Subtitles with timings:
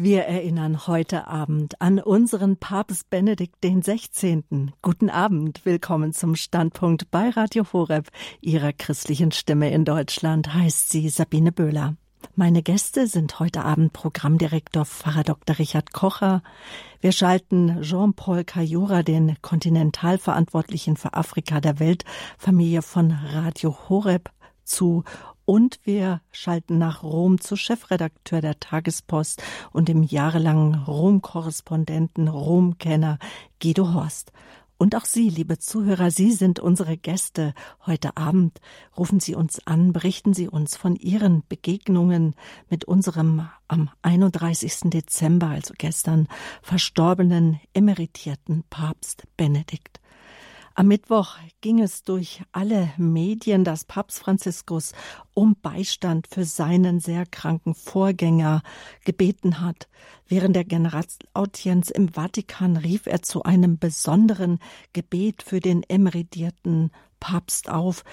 [0.00, 4.70] Wir erinnern heute Abend an unseren Papst Benedikt den 16.
[4.80, 8.06] Guten Abend, willkommen zum Standpunkt bei Radio Horeb,
[8.40, 11.96] Ihrer christlichen Stimme in Deutschland, heißt sie Sabine Böhler.
[12.36, 15.58] Meine Gäste sind heute Abend Programmdirektor Pfarrer Dr.
[15.58, 16.44] Richard Kocher.
[17.00, 24.30] Wir schalten Jean-Paul Cayura, den Kontinentalverantwortlichen für Afrika der Weltfamilie von Radio Horeb,
[24.62, 25.02] zu
[25.48, 29.42] und wir schalten nach Rom zu Chefredakteur der Tagespost
[29.72, 33.18] und dem jahrelangen Rom-Korrespondenten, Rom-Kenner
[33.58, 34.30] Guido Horst.
[34.76, 37.54] Und auch Sie, liebe Zuhörer, Sie sind unsere Gäste
[37.86, 38.60] heute Abend.
[38.98, 42.34] Rufen Sie uns an, berichten Sie uns von Ihren Begegnungen
[42.68, 44.90] mit unserem am 31.
[44.90, 46.28] Dezember, also gestern,
[46.60, 49.98] verstorbenen emeritierten Papst Benedikt.
[50.78, 54.92] Am Mittwoch ging es durch alle Medien, dass Papst Franziskus
[55.34, 58.62] um Beistand für seinen sehr kranken Vorgänger
[59.04, 59.88] gebeten hat.
[60.28, 64.60] Während der Generalaudienz im Vatikan rief er zu einem besonderen
[64.92, 68.04] Gebet für den emeritierten Papst auf,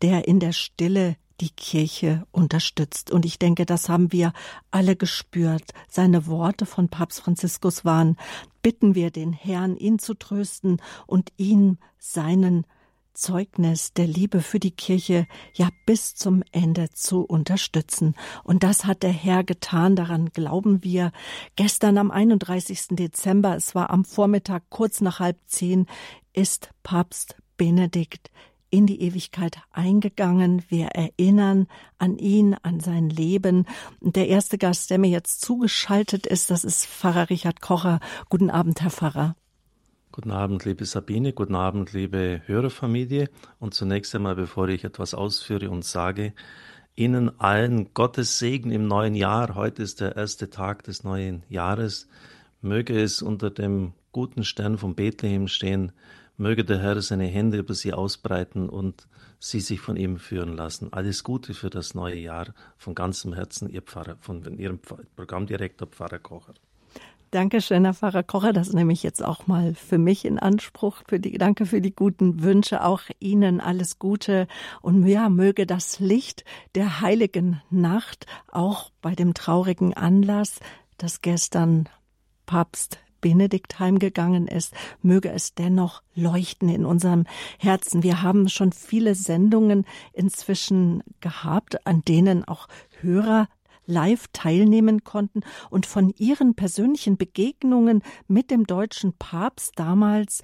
[0.00, 3.10] der in der Stille die Kirche unterstützt.
[3.10, 4.32] Und ich denke, das haben wir
[4.70, 5.72] alle gespürt.
[5.88, 8.16] Seine Worte von Papst Franziskus waren,
[8.62, 12.66] bitten wir den Herrn, ihn zu trösten und ihn seinen
[13.14, 18.14] Zeugnis der Liebe für die Kirche ja bis zum Ende zu unterstützen.
[18.42, 21.12] Und das hat der Herr getan, daran glauben wir.
[21.56, 22.88] Gestern am 31.
[22.90, 25.86] Dezember, es war am Vormittag kurz nach halb zehn,
[26.32, 28.30] ist Papst Benedikt
[28.74, 30.64] in die Ewigkeit eingegangen.
[30.68, 33.66] Wir erinnern an ihn, an sein Leben.
[34.00, 38.00] Der erste Gast, der mir jetzt zugeschaltet ist, das ist Pfarrer Richard Kocher.
[38.30, 39.36] Guten Abend, Herr Pfarrer.
[40.10, 43.30] Guten Abend, liebe Sabine, guten Abend, liebe Hörerfamilie.
[43.60, 46.32] Und zunächst einmal, bevor ich etwas ausführe und sage,
[46.96, 49.54] Ihnen allen Gottes Segen im neuen Jahr.
[49.54, 52.08] Heute ist der erste Tag des neuen Jahres.
[52.60, 55.92] Möge es unter dem guten Stern von Bethlehem stehen,
[56.36, 59.06] Möge der Herr seine Hände über sie ausbreiten und
[59.38, 60.92] sie sich von ihm führen lassen.
[60.92, 64.80] Alles Gute für das neue Jahr von ganzem Herzen, Ihr Pfarrer, von Ihrem
[65.16, 66.54] Programmdirektor Pfarrer Kocher.
[67.30, 68.52] Dankeschön, Herr Pfarrer Kocher.
[68.52, 71.02] Das nehme ich jetzt auch mal für mich in Anspruch.
[71.08, 72.84] Für die, danke für die guten Wünsche.
[72.84, 74.46] Auch Ihnen alles Gute.
[74.82, 76.44] Und ja, möge das Licht
[76.76, 80.60] der heiligen Nacht auch bei dem traurigen Anlass,
[80.96, 81.88] dass gestern
[82.46, 87.24] Papst Benedikt heimgegangen ist, möge es dennoch leuchten in unserem
[87.58, 88.02] Herzen.
[88.02, 92.68] Wir haben schon viele Sendungen inzwischen gehabt, an denen auch
[93.00, 93.48] Hörer
[93.86, 95.40] live teilnehmen konnten
[95.70, 100.42] und von ihren persönlichen Begegnungen mit dem deutschen Papst damals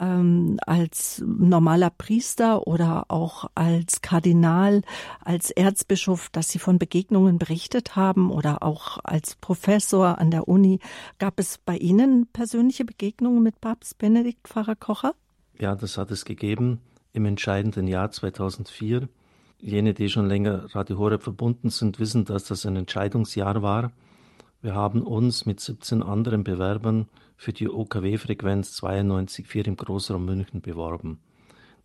[0.00, 4.82] ähm, als normaler Priester oder auch als Kardinal,
[5.24, 10.80] als Erzbischof, dass Sie von Begegnungen berichtet haben oder auch als Professor an der Uni.
[11.18, 15.14] Gab es bei Ihnen persönliche Begegnungen mit Papst Benedikt Pfarrer Kocher?
[15.58, 16.80] Ja, das hat es gegeben
[17.12, 19.08] im entscheidenden Jahr 2004.
[19.58, 23.92] Jene, die schon länger Radio Horeb verbunden sind, wissen, dass das ein Entscheidungsjahr war.
[24.60, 31.20] Wir haben uns mit 17 anderen Bewerbern für die OKW-Frequenz 92,4 im Großraum München beworben.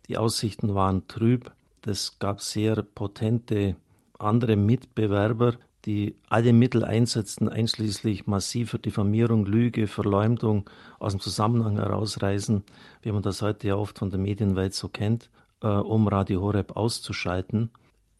[0.08, 1.52] Die Aussichten waren trüb.
[1.84, 3.76] Es gab sehr potente
[4.18, 5.54] andere Mitbewerber,
[5.84, 10.68] die alle Mittel einsetzten, einschließlich massiver Diffamierung, Lüge, Verleumdung,
[10.98, 12.62] aus dem Zusammenhang herausreißen,
[13.02, 15.28] wie man das heute ja oft von der Medienwelt so kennt,
[15.60, 17.70] äh, um Radio Horeb auszuschalten.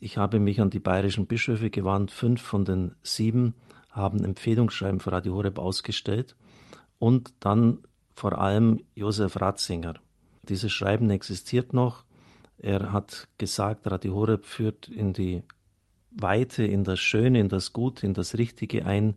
[0.01, 2.11] Ich habe mich an die bayerischen Bischöfe gewandt.
[2.11, 3.55] Fünf von den sieben
[3.91, 6.35] haben Empfehlungsschreiben für Radio Horeb ausgestellt
[7.03, 7.79] und dann
[8.15, 9.95] vor allem Josef Ratzinger.
[10.45, 12.05] Dieses Schreiben existiert noch.
[12.59, 15.43] Er hat gesagt, Radio Horeb führt in die
[16.13, 19.17] Weite, in das Schöne, in das Gute, in das Richtige ein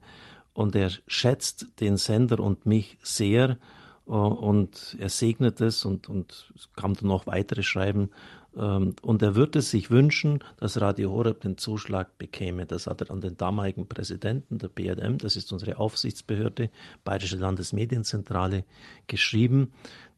[0.53, 3.59] und er schätzt den Sender und mich sehr
[4.06, 8.09] und er segnet es und, und es kam dann noch weitere Schreiben
[8.55, 12.66] und er würde sich wünschen, dass Radio Horeb den Zuschlag bekäme.
[12.66, 16.69] Das hat er an den damaligen Präsidenten der BLM, das ist unsere Aufsichtsbehörde,
[17.03, 18.63] Bayerische Landesmedienzentrale,
[19.07, 19.73] geschrieben.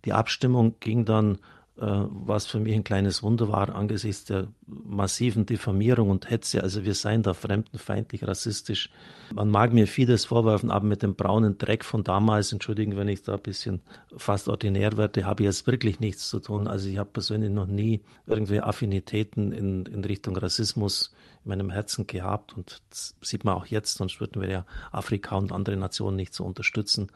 [0.05, 1.39] Die Abstimmung ging dann
[1.79, 6.63] was für mich ein kleines Wunder war angesichts der massiven Diffamierung und Hetze.
[6.63, 8.89] Also wir seien da fremdenfeindlich, rassistisch.
[9.33, 13.21] Man mag mir vieles vorwerfen, aber mit dem braunen Dreck von damals, entschuldigen, wenn ich
[13.21, 13.81] da ein bisschen
[14.15, 16.67] fast ordinär werde, habe ich jetzt wirklich nichts zu tun.
[16.67, 21.13] Also ich habe persönlich noch nie irgendwie Affinitäten in, in Richtung Rassismus
[21.47, 22.81] meinem Herzen gehabt und
[23.21, 27.11] sieht man auch jetzt, sonst würden wir ja Afrika und andere Nationen nicht so unterstützen.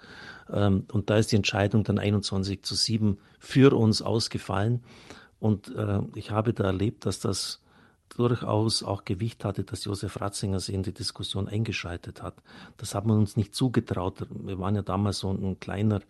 [0.52, 4.84] Ähm, und da ist die Entscheidung dann 21 zu 7 für uns ausgefallen.
[5.40, 7.62] Und äh, ich habe da erlebt, dass das
[8.10, 12.36] durchaus auch Gewicht hatte, dass Josef Ratzinger sie in die Diskussion eingeschaltet hat.
[12.78, 14.28] Das hat man uns nicht zugetraut.
[14.30, 16.02] Wir waren ja damals so ein kleiner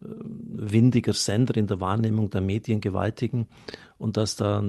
[0.00, 3.48] windiger Sender in der Wahrnehmung der Mediengewaltigen
[3.98, 4.62] und dass da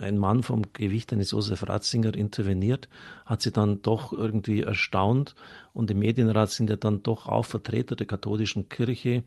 [0.00, 2.88] ein Mann vom Gewicht eines Josef Ratzinger interveniert,
[3.24, 5.36] hat sie dann doch irgendwie erstaunt
[5.72, 9.22] und im Medienrat sind ja dann doch auch Vertreter der katholischen Kirche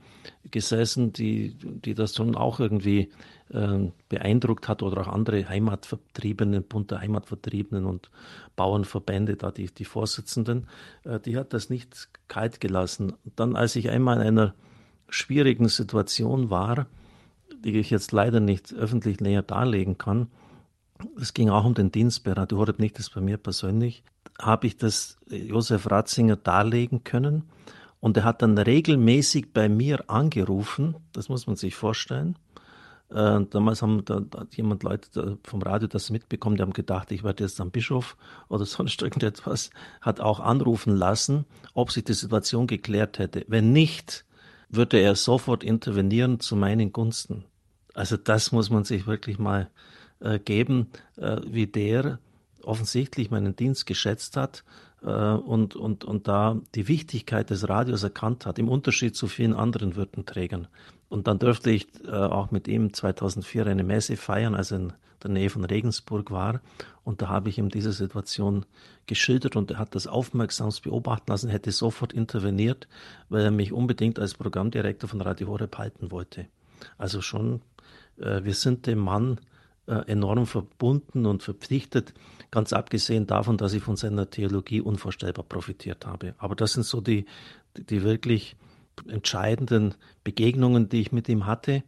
[0.51, 3.11] gesessen, die, die das schon auch irgendwie
[3.49, 8.09] äh, beeindruckt hat oder auch andere Heimatvertriebenen, Bund der Heimatvertriebenen und
[8.57, 10.67] Bauernverbände, da die, die Vorsitzenden,
[11.05, 13.13] äh, die hat das nicht kalt gelassen.
[13.37, 14.53] Dann, als ich einmal in einer
[15.09, 16.87] schwierigen Situation war,
[17.63, 20.27] die ich jetzt leider nicht öffentlich näher darlegen kann.
[21.19, 24.03] Es ging auch um den Dienst bei Radio Horeb, nicht das bei mir persönlich.
[24.39, 27.43] Habe ich das Josef Ratzinger darlegen können
[27.99, 32.37] und er hat dann regelmäßig bei mir angerufen, das muss man sich vorstellen.
[33.09, 37.11] Äh, damals haben da, da hat jemand Leute vom Radio das mitbekommen, die haben gedacht,
[37.11, 38.17] ich werde jetzt am Bischof
[38.47, 39.69] oder sonst irgendetwas,
[40.01, 43.45] hat auch anrufen lassen, ob sich die Situation geklärt hätte.
[43.47, 44.25] Wenn nicht,
[44.69, 47.45] würde er sofort intervenieren zu meinen Gunsten.
[47.93, 49.69] Also das muss man sich wirklich mal
[50.19, 52.19] äh, geben, äh, wie der
[52.61, 54.63] offensichtlich meinen Dienst geschätzt hat
[55.01, 59.53] äh, und, und, und da die Wichtigkeit des Radios erkannt hat, im Unterschied zu vielen
[59.53, 60.67] anderen Würdenträgern.
[61.09, 64.93] Und dann dürfte ich äh, auch mit ihm 2004 eine Messe feiern, als er in
[65.25, 66.61] der Nähe von Regensburg war.
[67.03, 68.65] Und da habe ich ihm diese Situation
[69.07, 72.87] geschildert und er hat das aufmerksamst beobachten lassen, hätte sofort interveniert,
[73.29, 76.47] weil er mich unbedingt als Programmdirektor von Radio Horeb halten wollte.
[76.97, 77.61] Also schon,
[78.17, 79.39] äh, wir sind dem Mann
[79.87, 82.13] äh, enorm verbunden und verpflichtet,
[82.51, 86.33] ganz abgesehen davon, dass ich von seiner Theologie unvorstellbar profitiert habe.
[86.37, 87.25] Aber das sind so die,
[87.75, 88.55] die wirklich
[89.07, 89.93] entscheidenden
[90.23, 91.83] Begegnungen, die ich mit ihm hatte.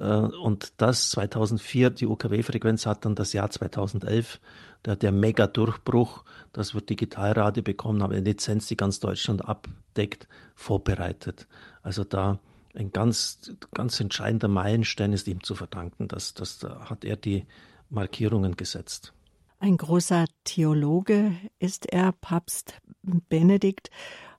[0.00, 4.40] Äh, und das 2004, die UKW-Frequenz hat dann das Jahr 2011,
[4.84, 11.46] der, der Mega-Durchbruch, dass wir Digitalradio bekommen haben, eine Lizenz, die ganz Deutschland abdeckt, vorbereitet.
[11.82, 12.38] Also da
[12.74, 16.08] ein ganz, ganz entscheidender Meilenstein ist ihm zu verdanken.
[16.08, 17.46] Das, das da hat er die
[17.90, 19.12] Markierungen gesetzt.
[19.58, 23.90] Ein großer Theologe ist er, Papst Benedikt.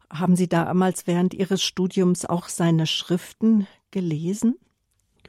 [0.09, 4.55] Haben Sie damals während Ihres Studiums auch seine Schriften gelesen?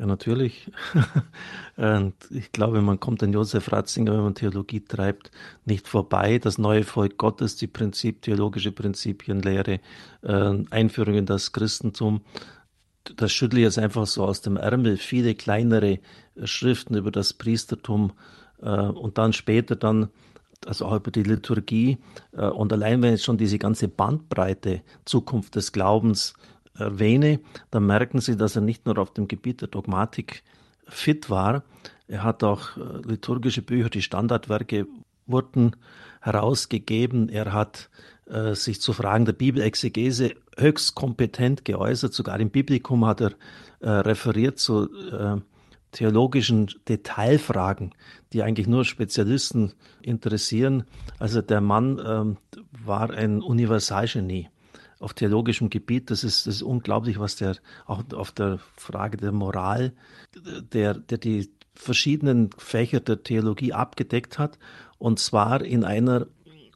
[0.03, 0.69] Ja, natürlich.
[1.77, 5.31] Und ich glaube, man kommt an Josef Ratzinger, wenn man Theologie treibt,
[5.65, 6.39] nicht vorbei.
[6.39, 9.79] Das neue Volk Gottes, die Prinzip, theologische Prinzipienlehre,
[10.23, 12.23] äh, Einführung in das Christentum.
[13.15, 14.97] Das schüttle ich jetzt einfach so aus dem Ärmel.
[14.97, 16.01] Viele kleinere äh,
[16.47, 18.11] Schriften über das Priestertum
[18.61, 20.09] äh, und dann später dann
[20.67, 21.99] also auch über die Liturgie.
[22.31, 26.35] Und allein wenn jetzt schon diese ganze Bandbreite Zukunft des Glaubens
[26.75, 27.41] erwähne,
[27.71, 30.43] dann merken Sie, dass er nicht nur auf dem Gebiet der Dogmatik
[30.87, 31.65] fit war,
[32.13, 34.87] er hat auch äh, liturgische Bücher, die Standardwerke
[35.27, 35.77] wurden
[36.21, 37.31] herausgegeben.
[37.31, 37.89] Er hat
[38.27, 42.13] äh, sich zu Fragen der Bibelexegese höchst kompetent geäußert.
[42.13, 43.33] Sogar im Biblikum hat er
[43.81, 45.41] äh, referiert zu äh,
[45.93, 47.95] theologischen Detailfragen,
[48.35, 49.73] die eigentlich nur Spezialisten
[50.03, 50.85] interessieren.
[51.19, 52.37] Also der Mann ähm,
[52.85, 54.49] war ein Universalgenie
[55.03, 56.11] auf theologischem Gebiet.
[56.11, 57.57] Das ist, das ist unglaublich, was der
[57.87, 59.93] auch auf der Frage der Moral,
[60.73, 64.59] der, der die verschiedenen Fächer der Theologie abgedeckt hat.
[64.99, 66.27] Und zwar in einer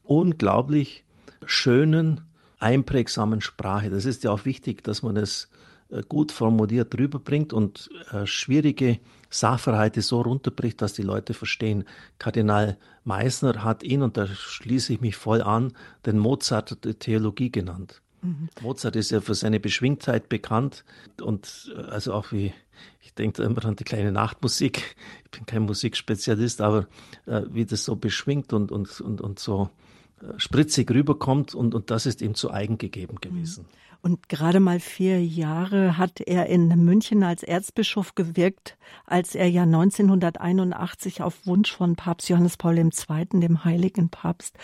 [0.03, 1.05] unglaublich
[1.45, 2.23] schönen,
[2.59, 3.91] einprägsamen Sprache.
[3.91, 5.49] Das ist ja auch wichtig, dass man es
[5.91, 11.85] äh, gut formuliert rüberbringt und äh, schwierige Sachverhalte so runterbricht, dass die Leute verstehen.
[12.19, 15.73] Kardinal Meissner hat ihn, und da schließe ich mich voll an,
[16.07, 18.03] den Mozart der Theologie genannt.
[18.23, 18.49] Mhm.
[18.63, 20.85] Mozart ist ja für seine Beschwingtheit bekannt
[21.21, 22.53] und äh, also auch wie,
[23.01, 24.97] ich denke immer an die kleine Nachtmusik.
[25.25, 26.87] Ich bin kein Musikspezialist, aber
[27.27, 29.71] äh, wie das so beschwingt und, und, und, und so
[30.21, 33.67] äh, spritzig rüberkommt und, und das ist ihm zu eigen gegeben gewesen.
[34.07, 39.65] Und gerade mal vier Jahre hat er in München als Erzbischof gewirkt, als er ja
[39.65, 42.93] 1981 auf Wunsch von Papst Johannes Paul II.,
[43.33, 44.57] dem heiligen Papst,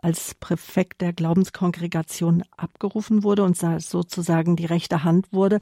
[0.00, 5.58] als Präfekt der Glaubenskongregation abgerufen wurde und sozusagen die rechte Hand wurde.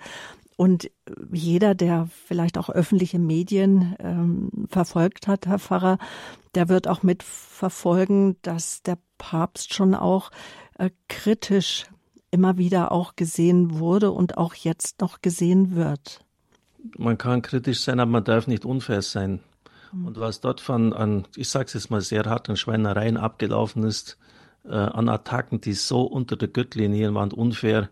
[0.56, 0.90] Und
[1.32, 5.96] jeder, der vielleicht auch öffentliche Medien ähm, verfolgt hat, Herr Pfarrer,
[6.54, 10.30] der wird auch mitverfolgen, dass der Papst schon auch
[10.76, 11.86] äh, kritisch
[12.32, 16.24] immer wieder auch gesehen wurde und auch jetzt noch gesehen wird.
[16.98, 19.38] Man kann kritisch sein, aber man darf nicht unfair sein.
[19.92, 20.06] Mhm.
[20.06, 23.84] Und was dort von, an, ich sage es jetzt mal sehr hart, an Schweinereien abgelaufen
[23.84, 24.18] ist,
[24.64, 27.88] äh, an Attacken, die so unter der Gürtellinie waren, unfair,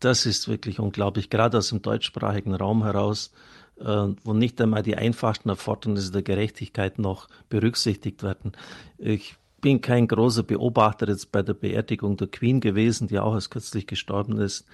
[0.00, 3.32] das ist wirklich unglaublich, gerade aus dem deutschsprachigen Raum heraus.
[3.80, 8.52] äh, wo nicht einmal die einfachsten Erfordernisse der Gerechtigkeit noch berücksichtigt werden.
[8.98, 13.50] Ich bin kein großer Beobachter jetzt bei der Beerdigung der Queen gewesen, die auch erst
[13.50, 14.66] kürzlich gestorben ist.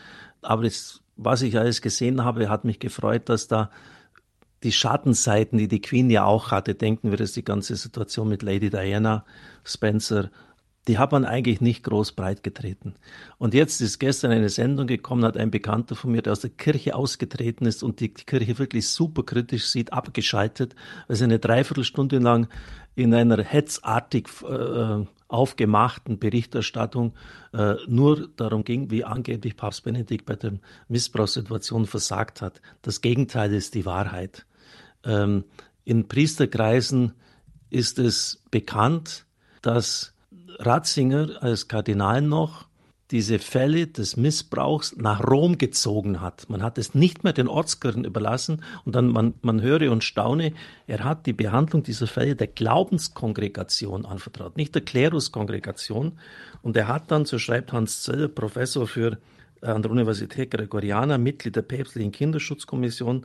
[0.42, 3.70] Aber das, was ich alles gesehen habe, hat mich gefreut, dass da
[4.64, 8.42] die Schattenseiten, die die Queen ja auch hatte, denken wir, dass die ganze Situation mit
[8.42, 9.24] Lady Diana
[9.62, 10.30] Spencer
[10.88, 12.94] die hat man eigentlich nicht groß breit getreten.
[13.36, 16.50] Und jetzt ist gestern eine Sendung gekommen, hat ein Bekannter von mir, der aus der
[16.50, 20.74] Kirche ausgetreten ist und die Kirche wirklich super kritisch sieht, abgeschaltet,
[21.06, 22.48] weil sie eine Dreiviertelstunde lang
[22.98, 27.14] in einer hetzartig äh, aufgemachten Berichterstattung
[27.52, 30.54] äh, nur darum ging, wie angeblich Papst Benedikt bei der
[30.88, 32.60] Missbrauchssituation versagt hat.
[32.82, 34.46] Das Gegenteil ist die Wahrheit.
[35.04, 35.44] Ähm,
[35.84, 37.12] in Priesterkreisen
[37.70, 39.26] ist es bekannt,
[39.62, 40.14] dass
[40.58, 42.67] Ratzinger als Kardinal noch
[43.10, 46.48] diese Fälle des Missbrauchs nach Rom gezogen hat.
[46.50, 50.52] Man hat es nicht mehr den Ortskirchen überlassen und dann man, man höre und staune,
[50.86, 56.18] er hat die Behandlung dieser Fälle der Glaubenskongregation anvertraut, nicht der Kleruskongregation.
[56.62, 59.18] Und er hat dann, so schreibt Hans Zöll, Professor für
[59.62, 63.24] äh, an der Universität Gregoriana, Mitglied der päpstlichen Kinderschutzkommission,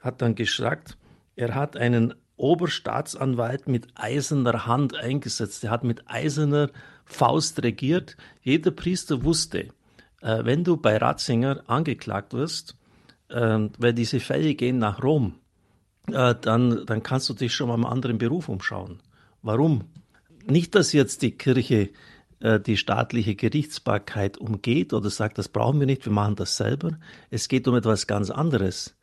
[0.00, 0.96] hat dann gesagt,
[1.34, 5.64] er hat einen Oberstaatsanwalt mit eiserner Hand eingesetzt.
[5.64, 6.70] Er hat mit eiserner
[7.04, 8.16] Faust regiert.
[8.42, 9.68] Jeder Priester wusste,
[10.20, 12.76] äh, wenn du bei Ratzinger angeklagt wirst,
[13.28, 15.34] äh, weil diese Fälle gehen nach Rom,
[16.08, 19.00] äh, dann, dann kannst du dich schon mal im anderen Beruf umschauen.
[19.42, 19.84] Warum?
[20.46, 21.90] Nicht, dass jetzt die Kirche
[22.40, 26.98] äh, die staatliche Gerichtsbarkeit umgeht oder sagt, das brauchen wir nicht, wir machen das selber.
[27.30, 28.94] Es geht um etwas ganz anderes.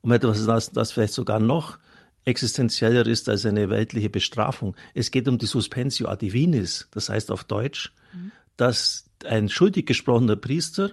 [0.00, 1.78] Um etwas, das, das vielleicht sogar noch
[2.24, 4.76] existenzieller ist als eine weltliche Bestrafung.
[4.94, 8.32] Es geht um die Suspensio adivinis, das heißt auf Deutsch, mhm.
[8.56, 10.92] dass ein schuldig gesprochener Priester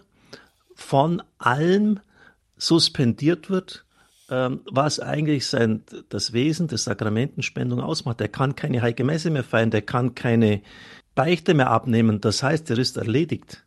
[0.75, 1.99] von allem
[2.57, 3.85] suspendiert wird,
[4.29, 8.21] ähm, was eigentlich sein, das Wesen der Sakramentenspendung ausmacht.
[8.21, 10.61] Er kann keine heilige Messe mehr feiern, der kann keine
[11.13, 12.21] Beichte mehr abnehmen.
[12.21, 13.65] Das heißt, er ist erledigt.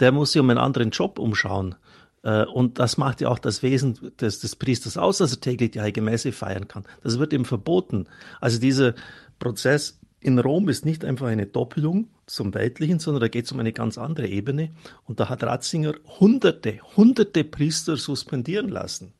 [0.00, 1.74] Der muss sich um einen anderen Job umschauen.
[2.22, 5.72] Äh, und das macht ja auch das Wesen des, des Priesters aus, dass er täglich
[5.72, 6.84] die Heilige Messe feiern kann.
[7.02, 8.06] Das wird ihm verboten.
[8.40, 8.94] Also dieser
[9.38, 13.58] Prozess in Rom ist nicht einfach eine Doppelung zum Weltlichen, sondern da geht es um
[13.58, 14.70] eine ganz andere Ebene.
[15.06, 19.14] Und da hat Ratzinger hunderte, hunderte Priester suspendieren lassen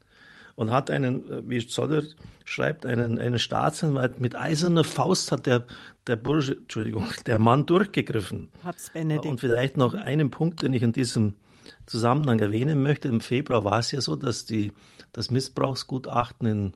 [0.57, 2.02] und hat einen, äh, wie Zoller
[2.45, 5.64] schreibt, einen, einen Staatsanwalt mit eiserner Faust hat der,
[6.07, 8.50] der Bursche, Entschuldigung, der Mann durchgegriffen.
[8.62, 9.25] Papst Benedikt.
[9.26, 11.35] Und vielleicht noch einen Punkt, den ich in diesem
[11.87, 13.09] Zusammenhang erwähnen möchte.
[13.09, 14.73] Im Februar war es ja so, dass die,
[15.12, 16.73] das Missbrauchsgutachten in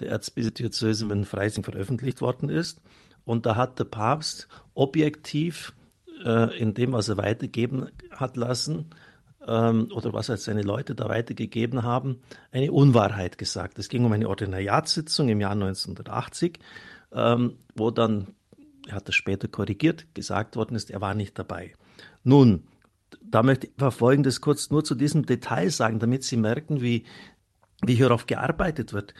[0.00, 2.80] der Erzbischofsdiözese in Freising veröffentlicht worden ist.
[3.24, 5.72] Und da hat der Papst objektiv
[6.24, 8.90] äh, in dem, was er weitergeben hat lassen,
[9.46, 12.20] ähm, oder was halt seine Leute da weitergegeben haben,
[12.52, 13.78] eine Unwahrheit gesagt.
[13.78, 16.58] Es ging um eine Ordinariatssitzung im Jahr 1980,
[17.12, 18.28] ähm, wo dann,
[18.86, 21.74] er hat das später korrigiert, gesagt worden ist, er war nicht dabei.
[22.24, 22.64] Nun,
[23.20, 27.04] da möchte ich Folgendes kurz nur zu diesem Detail sagen, damit Sie merken, wie,
[27.82, 29.14] wie hierauf gearbeitet wird.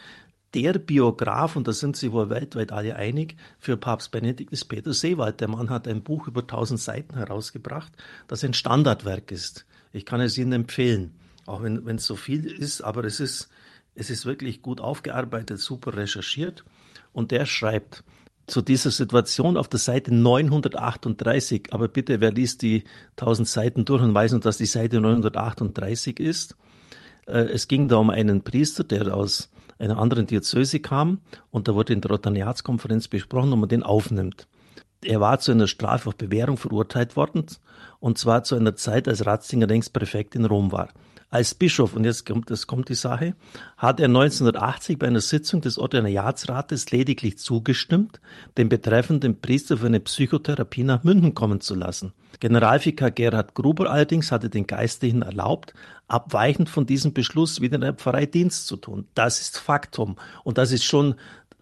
[0.53, 4.93] Der Biograf, und da sind sich wohl weltweit alle einig, für Papst Benedikt ist Peter
[4.93, 5.41] Seewald.
[5.41, 7.91] Der Mann hat ein Buch über 1000 Seiten herausgebracht,
[8.27, 9.65] das ein Standardwerk ist.
[9.91, 11.15] Ich kann es Ihnen empfehlen,
[11.45, 13.49] auch wenn es so viel ist, aber es ist,
[13.93, 16.63] es ist wirklich gut aufgearbeitet, super recherchiert.
[17.11, 18.03] Und der schreibt,
[18.47, 21.67] zu dieser Situation auf der Seite 938.
[21.71, 22.85] Aber bitte, wer liest die
[23.17, 26.55] 1000 Seiten durch und weiß nur, dass die Seite 938 ist?
[27.27, 31.19] Äh, es ging da um einen Priester, der aus einer anderen Diözese kam
[31.51, 34.47] und da wurde in der Rotaniatskonferenz besprochen, ob man den aufnimmt.
[35.03, 37.45] Er war zu einer Strafe auf Bewährung verurteilt worden
[37.99, 40.89] und zwar zu einer Zeit, als Ratzinger längst Präfekt in Rom war.
[41.29, 43.35] Als Bischof, und jetzt kommt, das kommt die Sache,
[43.75, 48.21] hat er 1980 bei einer Sitzung des Ordinariatsrates lediglich zugestimmt,
[48.57, 52.13] den betreffenden Priester für eine Psychotherapie nach München kommen zu lassen.
[52.39, 55.73] Generalvikar Gerhard Gruber allerdings hatte den Geistlichen erlaubt,
[56.07, 59.05] abweichend von diesem Beschluss wieder in der Pfarrei Dienst zu tun.
[59.13, 60.15] Das ist Faktum
[60.45, 61.15] und das ist schon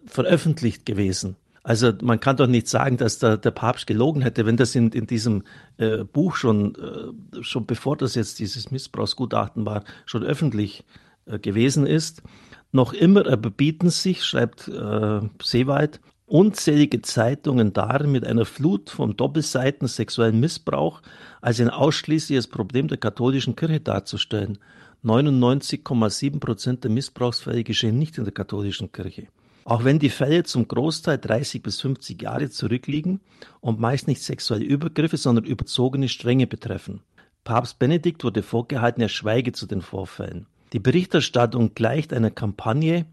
[0.06, 1.34] veröffentlicht gewesen.
[1.66, 4.90] Also man kann doch nicht sagen, dass der, der Papst gelogen hätte, wenn das in,
[4.92, 5.42] in diesem
[5.78, 10.84] äh, Buch schon, äh, schon bevor das jetzt dieses Missbrauchsgutachten war, schon öffentlich
[11.24, 12.22] äh, gewesen ist.
[12.70, 19.88] Noch immer erbieten sich, schreibt äh, Seewald, unzählige Zeitungen darin, mit einer Flut von Doppelseiten
[19.88, 21.02] sexuellen Missbrauch
[21.40, 24.58] als ein ausschließliches Problem der katholischen Kirche darzustellen.
[25.02, 29.26] 99,7 Prozent der Missbrauchsfälle geschehen nicht in der katholischen Kirche.
[29.66, 33.20] Auch wenn die Fälle zum Großteil 30 bis 50 Jahre zurückliegen
[33.60, 37.00] und meist nicht sexuelle Übergriffe, sondern überzogene Strenge betreffen.
[37.42, 40.46] Papst Benedikt wurde vorgehalten, er schweige zu den Vorfällen.
[40.72, 43.06] Die Berichterstattung gleicht einer Kampagne,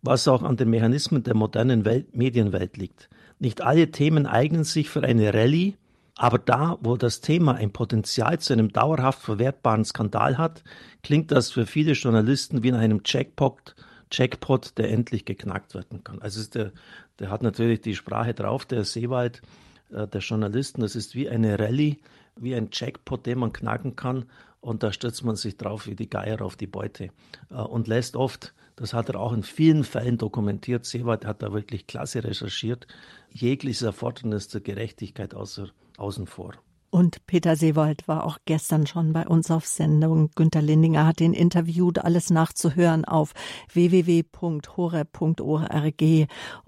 [0.00, 3.10] was auch an den Mechanismen der modernen Welt, Medienwelt liegt.
[3.38, 5.74] Nicht alle Themen eignen sich für eine Rallye,
[6.16, 10.64] aber da, wo das Thema ein Potenzial zu einem dauerhaft verwertbaren Skandal hat,
[11.02, 13.74] klingt das für viele Journalisten wie in einem Jackpot,
[14.10, 16.20] Jackpot, der endlich geknackt werden kann.
[16.20, 16.72] Also der,
[17.18, 19.42] der hat natürlich die Sprache drauf, der Seewald,
[19.90, 20.80] äh, der Journalisten.
[20.80, 21.98] Das ist wie eine Rallye,
[22.36, 24.26] wie ein Jackpot, den man knacken kann.
[24.60, 27.10] Und da stürzt man sich drauf wie die Geier auf die Beute
[27.50, 31.52] äh, und lässt oft, das hat er auch in vielen Fällen dokumentiert, Seewald hat da
[31.52, 32.86] wirklich klasse recherchiert,
[33.30, 36.54] jegliches Erfordernis der Gerechtigkeit außer außen vor.
[36.90, 40.30] Und Peter Seewald war auch gestern schon bei uns auf Sendung.
[40.34, 43.34] Günter Lindinger hat ihn interviewt, alles nachzuhören auf
[43.72, 44.32] www.horeb.org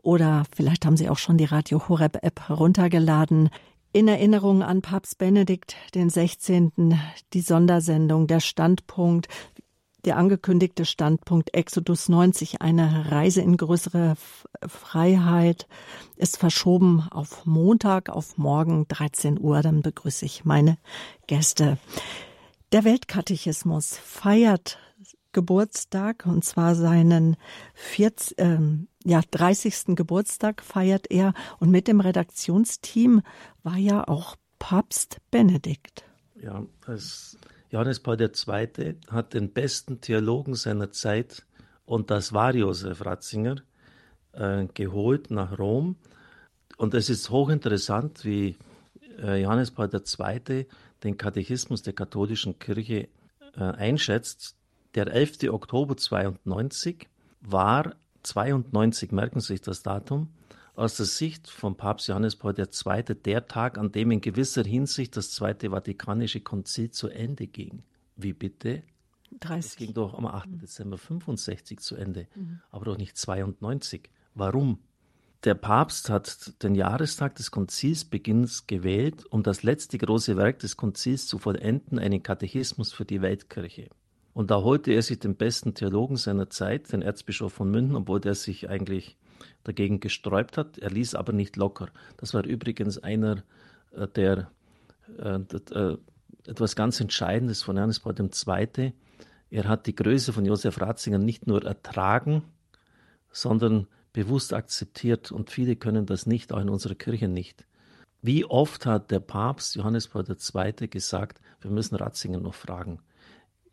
[0.03, 3.49] oder vielleicht haben Sie auch schon die Radio Horeb App heruntergeladen.
[3.93, 7.00] In Erinnerung an Papst Benedikt den 16.
[7.33, 9.27] die Sondersendung Der Standpunkt
[10.04, 14.16] der angekündigte Standpunkt Exodus 90, eine Reise in größere
[14.66, 15.66] Freiheit,
[16.16, 19.62] ist verschoben auf Montag, auf morgen 13 Uhr.
[19.62, 20.78] Dann begrüße ich meine
[21.26, 21.78] Gäste.
[22.73, 24.78] Der Weltkatechismus feiert
[25.33, 27.37] Geburtstag und zwar seinen
[27.75, 28.59] 40, äh,
[29.04, 29.97] ja, 30.
[29.97, 33.23] Geburtstag feiert er und mit dem Redaktionsteam
[33.62, 36.04] war ja auch Papst Benedikt.
[36.40, 37.37] Ja, das
[37.71, 38.97] Johannes Paul II.
[39.11, 41.47] hat den besten Theologen seiner Zeit,
[41.85, 43.57] und das war Josef Ratzinger,
[44.33, 45.97] äh, geholt nach Rom.
[46.77, 48.57] Und es ist hochinteressant, wie
[49.19, 50.67] äh, Johannes Paul II.
[51.05, 53.09] den Katechismus der katholischen Kirche
[53.57, 54.57] äh, einschätzt.
[54.95, 55.50] Der 11.
[55.50, 57.09] Oktober 92
[57.41, 60.33] war 92, merken Sie sich das Datum,
[60.81, 63.03] aus der Sicht von Papst Johannes Paul II.
[63.15, 67.83] der Tag, an dem in gewisser Hinsicht das Zweite Vatikanische Konzil zu Ende ging.
[68.17, 68.83] Wie bitte?
[69.41, 69.71] 30.
[69.73, 70.49] Es ging doch am 8.
[70.49, 70.59] Mhm.
[70.59, 72.61] Dezember 65 zu Ende, mhm.
[72.71, 74.09] aber doch nicht 92.
[74.35, 74.79] Warum?
[75.45, 81.27] Der Papst hat den Jahrestag des Konzilsbeginns gewählt, um das letzte große Werk des Konzils
[81.27, 83.91] zu vollenden, einen Katechismus für die Weltkirche.
[84.33, 88.21] Und da holte er sich den besten Theologen seiner Zeit, den Erzbischof von München, obwohl
[88.21, 89.19] der sich eigentlich
[89.64, 90.79] dagegen gesträubt hat.
[90.79, 91.88] Er ließ aber nicht locker.
[92.16, 93.42] Das war übrigens einer
[93.92, 94.50] äh, der
[95.18, 95.40] äh,
[95.74, 95.96] äh,
[96.46, 98.92] etwas ganz Entscheidendes von Johannes Paul II.
[99.50, 102.44] Er hat die Größe von Josef Ratzinger nicht nur ertragen,
[103.33, 107.66] sondern bewusst akzeptiert und viele können das nicht, auch in unserer Kirche nicht.
[108.22, 110.88] Wie oft hat der Papst Johannes Paul II.
[110.88, 113.00] gesagt, wir müssen Ratzinger noch fragen.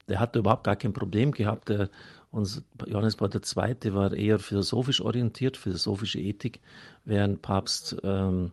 [0.08, 1.70] Der hatte überhaupt gar kein Problem gehabt.
[1.70, 1.90] Der
[2.38, 3.94] und Johannes Paul II.
[3.94, 6.60] war eher philosophisch orientiert, philosophische Ethik,
[7.04, 8.52] während Papst, ähm,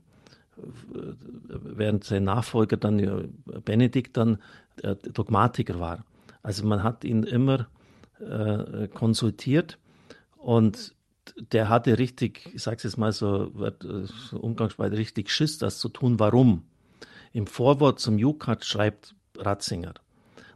[0.56, 4.38] während sein Nachfolger dann, Benedikt dann,
[4.82, 6.04] äh, Dogmatiker war.
[6.42, 7.68] Also man hat ihn immer
[8.20, 9.78] äh, konsultiert
[10.38, 10.94] und
[11.52, 13.52] der hatte richtig, ich sage es jetzt mal so,
[14.30, 16.18] so umgangssprachlich, richtig Schiss, das zu tun.
[16.18, 16.62] Warum?
[17.32, 19.94] Im Vorwort zum Jukat schreibt Ratzinger,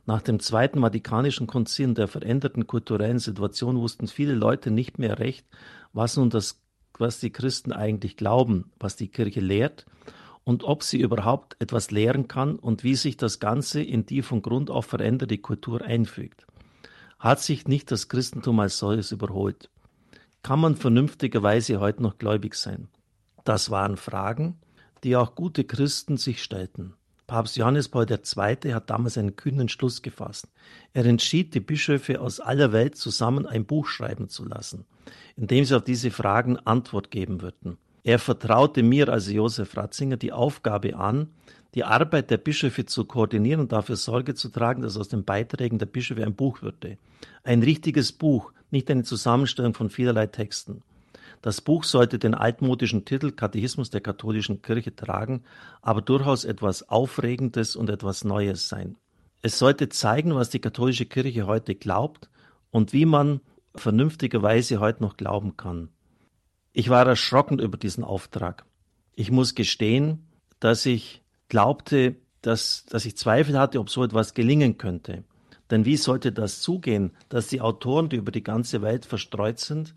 [0.09, 5.19] nach dem Zweiten Vatikanischen Konzil und der veränderten kulturellen Situation wussten viele Leute nicht mehr
[5.19, 5.47] recht,
[5.93, 6.63] was nun das,
[6.97, 9.85] was die Christen eigentlich glauben, was die Kirche lehrt
[10.45, 14.41] und ob sie überhaupt etwas lehren kann und wie sich das Ganze in die von
[14.41, 16.47] Grund auf veränderte Kultur einfügt.
[17.19, 19.69] Hat sich nicht das Christentum als solches überholt?
[20.43, 22.89] Kann man vernünftigerweise heute noch gläubig sein?
[23.45, 24.59] Das waren Fragen,
[25.05, 26.95] die auch gute Christen sich stellten.
[27.29, 28.73] Papst Johannes Paul II.
[28.73, 30.49] hat damals einen kühnen Schluss gefasst.
[30.95, 34.87] Er entschied, die Bischöfe aus aller Welt zusammen ein Buch schreiben zu lassen,
[35.37, 37.77] in dem sie auf diese Fragen Antwort geben würden.
[38.03, 41.29] Er vertraute mir, also Josef Ratzinger, die Aufgabe an,
[41.75, 45.79] die Arbeit der Bischöfe zu koordinieren und dafür Sorge zu tragen, dass aus den Beiträgen
[45.79, 46.97] der Bischöfe ein Buch würde.
[47.45, 50.83] Ein richtiges Buch, nicht eine Zusammenstellung von vielerlei Texten.
[51.43, 55.45] Das Buch sollte den altmodischen Titel Katechismus der katholischen Kirche tragen,
[55.83, 58.97] aber durchaus etwas Aufregendes und etwas Neues sein.
[59.41, 62.29] Es sollte zeigen, was die katholische Kirche heute glaubt
[62.71, 63.41] und wie man
[63.75, 65.91] vernünftigerweise heute noch glauben kann.
[66.73, 68.65] Ich war erschrocken über diesen Auftrag.
[69.15, 70.27] Ich muss gestehen,
[70.61, 75.25] dass ich glaubte, dass, dass ich Zweifel hatte, ob so etwas gelingen könnte.
[75.71, 79.95] Denn wie sollte das zugehen, dass die Autoren, die über die ganze Welt verstreut sind,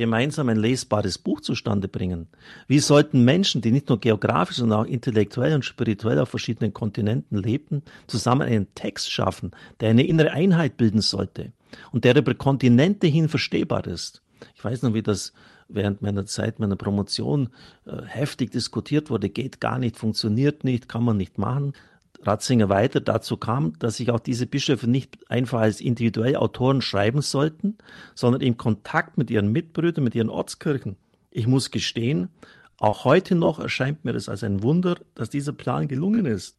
[0.00, 2.26] gemeinsam ein lesbares Buch zustande bringen?
[2.66, 7.36] Wie sollten Menschen, die nicht nur geografisch, sondern auch intellektuell und spirituell auf verschiedenen Kontinenten
[7.36, 11.52] lebten, zusammen einen Text schaffen, der eine innere Einheit bilden sollte
[11.92, 14.22] und der über Kontinente hin verstehbar ist?
[14.54, 15.34] Ich weiß noch, wie das
[15.68, 17.50] während meiner Zeit meiner Promotion
[17.84, 21.74] äh, heftig diskutiert wurde, geht gar nicht, funktioniert nicht, kann man nicht machen.
[22.22, 27.22] Ratzinger weiter dazu kam, dass sich auch diese Bischöfe nicht einfach als individuelle Autoren schreiben
[27.22, 27.78] sollten,
[28.14, 30.96] sondern im Kontakt mit ihren Mitbrüdern, mit ihren Ortskirchen.
[31.30, 32.28] Ich muss gestehen,
[32.78, 36.58] auch heute noch erscheint mir das als ein Wunder, dass dieser Plan gelungen ist.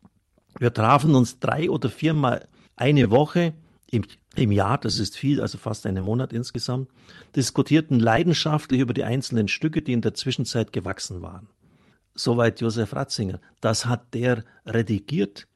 [0.59, 3.53] Wir trafen uns drei oder viermal eine Woche
[3.89, 6.89] im, im Jahr, das ist viel, also fast einen Monat insgesamt,
[7.35, 11.49] diskutierten leidenschaftlich über die einzelnen Stücke, die in der Zwischenzeit gewachsen waren.
[12.15, 13.39] Soweit Josef Ratzinger.
[13.61, 15.47] Das hat der redigiert.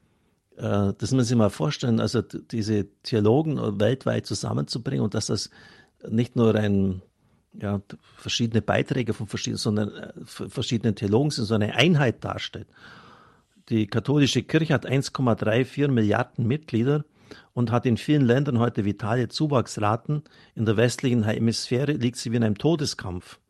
[0.56, 5.50] Äh, das muss man sich mal vorstellen, also diese Theologen weltweit zusammenzubringen und dass das
[6.08, 7.02] nicht nur ein
[7.52, 7.80] ja,
[8.16, 12.68] verschiedene Beiträge von verschiedenen, sondern äh, verschiedenen Theologen sind, so eine Einheit darstellt.
[13.68, 17.04] Die katholische Kirche hat 1,34 Milliarden Mitglieder
[17.52, 20.22] und hat in vielen Ländern heute vitale Zuwachsraten.
[20.54, 23.40] In der westlichen Hemisphäre liegt sie wie in einem Todeskampf.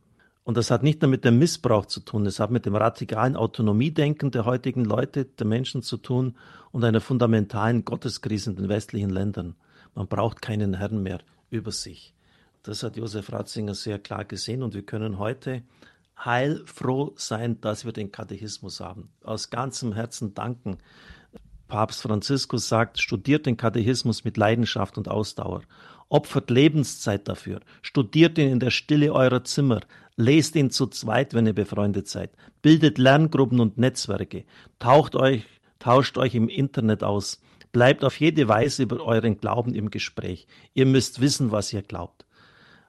[0.47, 3.35] Und das hat nicht nur mit dem Missbrauch zu tun, es hat mit dem radikalen
[3.35, 6.37] Autonomiedenken der heutigen Leute, der Menschen zu tun
[6.71, 9.57] und einer fundamentalen Gotteskrise in den westlichen Ländern.
[9.97, 11.19] Man braucht keinen Herrn mehr
[11.51, 12.15] über sich.
[12.63, 15.63] Das hat Josef Ratzinger sehr klar gesehen und wir können heute
[16.17, 19.09] heilfroh sein, dass wir den Katechismus haben.
[19.25, 20.79] Aus ganzem Herzen danken.
[21.67, 25.63] Papst Franziskus sagt, studiert den Katechismus mit Leidenschaft und Ausdauer.
[26.09, 27.59] Opfert Lebenszeit dafür.
[27.83, 29.81] Studiert ihn in der Stille eurer Zimmer.
[30.17, 32.31] Lest ihn zu zweit, wenn ihr befreundet seid.
[32.63, 34.45] Bildet Lerngruppen und Netzwerke.
[34.79, 35.45] Taucht euch,
[35.79, 37.41] tauscht euch im Internet aus.
[37.73, 40.47] Bleibt auf jede Weise über euren Glauben im Gespräch.
[40.73, 42.25] Ihr müsst wissen, was ihr glaubt.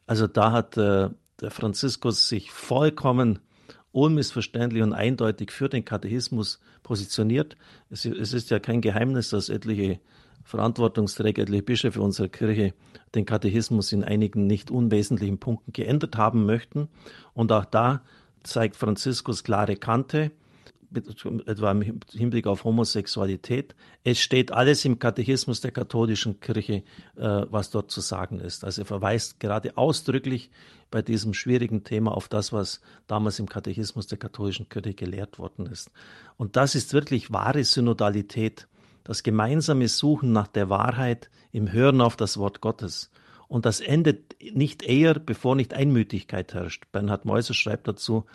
[0.05, 1.09] Also da hat äh,
[1.41, 3.39] der Franziskus sich vollkommen
[3.91, 7.57] unmissverständlich und eindeutig für den Katechismus positioniert.
[7.89, 9.99] Es, es ist ja kein Geheimnis, dass etliche
[10.47, 12.73] Verantwortungsträger, etliche Bischöfe unserer Kirche
[13.15, 16.87] den Katechismus in einigen nicht unwesentlichen Punkten geändert haben möchten.
[17.33, 18.01] Und auch da
[18.43, 20.31] zeigt Franziskus klare Kante
[21.45, 23.75] etwa im Hinblick auf Homosexualität.
[24.05, 26.83] Es steht alles im Katechismus der katholischen Kirche,
[27.17, 28.63] äh, was dort zu sagen ist.
[28.63, 30.49] Also er verweist gerade ausdrücklich
[30.89, 35.65] bei diesem schwierigen Thema auf das, was damals im Katechismus der katholischen Kirche gelehrt worden
[35.65, 35.91] ist.
[36.37, 38.69] Und das ist wirklich wahre Synodalität,
[39.07, 43.09] das gemeinsame Suchen nach der Wahrheit im Hören auf das Wort Gottes.
[43.47, 46.83] Und das endet nicht eher, bevor nicht Einmütigkeit herrscht.
[46.91, 48.25] Bernhard Meuser schreibt dazu,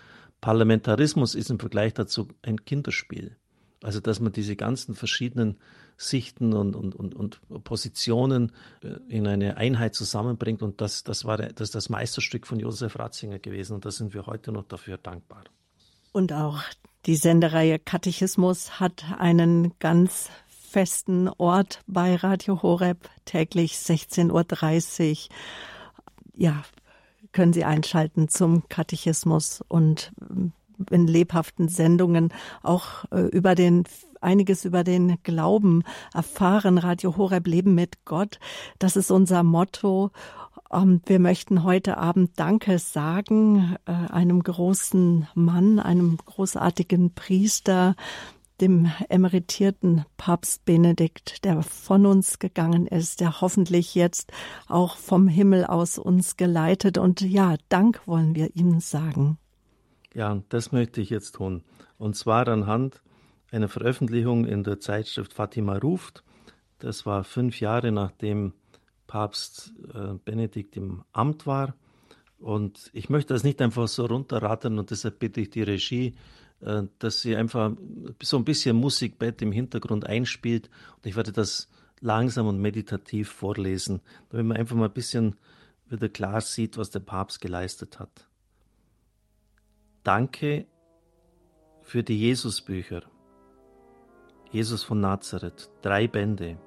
[0.40, 3.37] Parlamentarismus ist im Vergleich dazu ein Kinderspiel.
[3.82, 5.58] Also, dass man diese ganzen verschiedenen
[5.98, 10.62] Sichten und, und, und, und Positionen äh, in eine Einheit zusammenbringt.
[10.62, 13.74] Und das, das war das, das Meisterstück von Josef Ratzinger gewesen.
[13.74, 15.44] Und da sind wir heute noch dafür dankbar.
[16.12, 16.62] Und auch
[17.06, 20.30] die Sendereihe Katechismus hat einen ganz
[20.72, 25.37] festen Ort bei Radio Horeb, täglich 16.30 Uhr.
[26.35, 26.62] Ja,
[27.32, 32.32] können Sie einschalten zum Katechismus und äh, in lebhaften Sendungen
[32.62, 33.85] auch äh, über den
[34.22, 35.82] einiges über den Glauben
[36.14, 36.78] erfahren.
[36.78, 38.38] Radio Horeb Leben mit Gott.
[38.78, 40.11] Das ist unser Motto.
[40.72, 47.94] Ähm, wir möchten heute Abend Danke sagen äh, einem großen Mann, einem großartigen Priester,
[48.62, 54.33] dem emeritierten Papst Benedikt, der von uns gegangen ist, der hoffentlich jetzt
[54.68, 56.96] auch vom Himmel aus uns geleitet.
[56.96, 59.37] Und ja, Dank wollen wir ihm sagen.
[60.14, 61.64] Ja, das möchte ich jetzt tun.
[61.98, 63.03] Und zwar anhand
[63.51, 66.22] einer Veröffentlichung in der Zeitschrift Fatima ruft.
[66.79, 68.53] Das war fünf Jahre nachdem
[69.07, 71.75] Papst äh, Benedikt im Amt war.
[72.38, 76.14] Und ich möchte das nicht einfach so runterrattern und deshalb bitte ich die Regie,
[76.98, 77.72] dass sie einfach
[78.22, 80.70] so ein bisschen Musikbett im Hintergrund einspielt.
[80.96, 81.68] Und ich werde das
[82.01, 85.37] langsam und meditativ vorlesen, damit man einfach mal ein bisschen
[85.88, 88.29] wieder klar sieht, was der Papst geleistet hat.
[90.03, 90.66] Danke
[91.83, 93.03] für die Jesusbücher.
[94.51, 96.59] Jesus von Nazareth, drei Bände.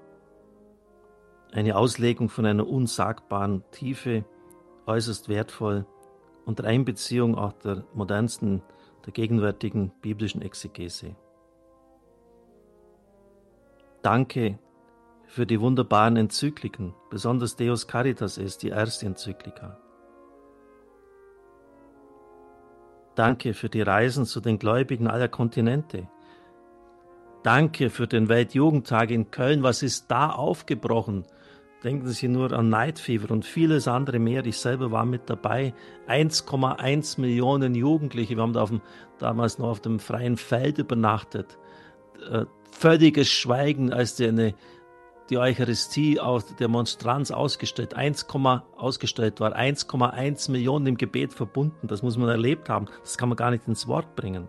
[1.51, 4.25] Eine Auslegung von einer unsagbaren Tiefe,
[4.87, 5.85] äußerst wertvoll,
[6.45, 8.61] unter Einbeziehung auch der modernsten
[9.05, 11.15] der gegenwärtigen biblischen Exegese.
[14.01, 14.59] Danke
[15.25, 19.79] für die wunderbaren Enzykliken, besonders Deus Caritas ist die erste Enzyklika.
[23.15, 26.07] Danke für die Reisen zu den Gläubigen aller Kontinente.
[27.43, 29.63] Danke für den Weltjugendtag in Köln.
[29.63, 31.25] Was ist da aufgebrochen?
[31.83, 34.45] Denken Sie nur an Night Fever und vieles andere mehr.
[34.45, 35.73] Ich selber war mit dabei.
[36.07, 38.35] 1,1 Millionen Jugendliche.
[38.35, 38.81] Wir haben da auf dem,
[39.19, 41.59] damals noch auf dem freien Feld übernachtet.
[42.31, 44.55] Äh, völliges Schweigen, als die, eine,
[45.29, 48.25] die Eucharistie aus der Monstranz ausgestellt, 1,
[48.77, 49.55] ausgestellt war.
[49.55, 51.87] 1,1 Millionen im Gebet verbunden.
[51.87, 52.87] Das muss man erlebt haben.
[53.01, 54.47] Das kann man gar nicht ins Wort bringen.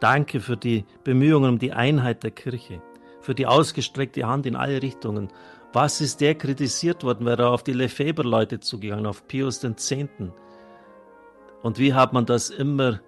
[0.00, 2.82] Danke für die Bemühungen um die Einheit der Kirche,
[3.20, 5.28] für die ausgestreckte Hand in alle Richtungen.
[5.72, 7.26] Was ist der kritisiert worden?
[7.26, 9.94] Wäre er auf die Lefebvre-Leute zugegangen, auf Pius X.
[11.62, 13.00] Und wie hat man das immer,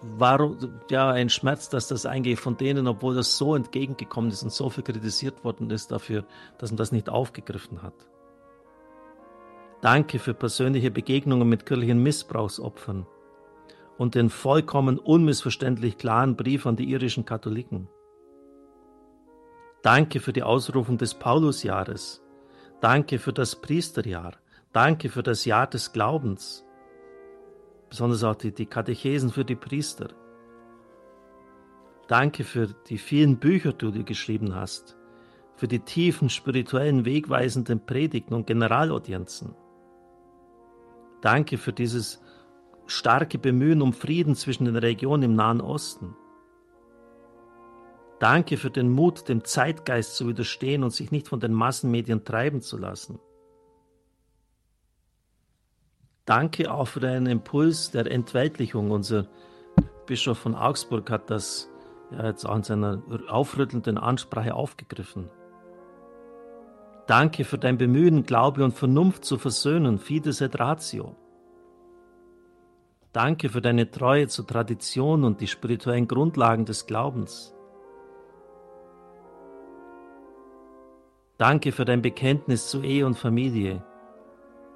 [0.00, 4.52] warum, ja, ein Schmerz, dass das eigentlich von denen, obwohl das so entgegengekommen ist und
[4.52, 6.24] so viel kritisiert worden ist dafür,
[6.58, 7.94] dass man das nicht aufgegriffen hat.
[9.82, 13.06] Danke für persönliche Begegnungen mit kirchlichen Missbrauchsopfern
[13.98, 17.88] und den vollkommen unmissverständlich klaren Brief an die irischen Katholiken.
[19.82, 22.22] Danke für die Ausrufung des Paulusjahres.
[22.80, 24.32] Danke für das Priesterjahr.
[24.72, 26.64] Danke für das Jahr des Glaubens.
[27.88, 30.08] Besonders auch die, die Katechesen für die Priester.
[32.08, 34.96] Danke für die vielen Bücher, die du geschrieben hast.
[35.56, 39.54] Für die tiefen spirituellen, wegweisenden Predigten und Generalaudienzen.
[41.20, 42.22] Danke für dieses
[42.86, 46.16] starke Bemühen um Frieden zwischen den Regionen im Nahen Osten.
[48.20, 52.60] Danke für den Mut, dem Zeitgeist zu widerstehen und sich nicht von den Massenmedien treiben
[52.60, 53.18] zu lassen.
[56.26, 58.90] Danke auch für deinen Impuls der Entweltlichung.
[58.90, 59.26] Unser
[60.04, 61.70] Bischof von Augsburg hat das
[62.10, 65.30] ja, jetzt auch in seiner aufrüttelnden Ansprache aufgegriffen.
[67.06, 71.16] Danke für dein Bemühen, Glaube und Vernunft zu versöhnen, Fides et Ratio.
[73.14, 77.54] Danke für deine Treue zur Tradition und die spirituellen Grundlagen des Glaubens.
[81.40, 83.82] Danke für dein Bekenntnis zu Ehe und Familie,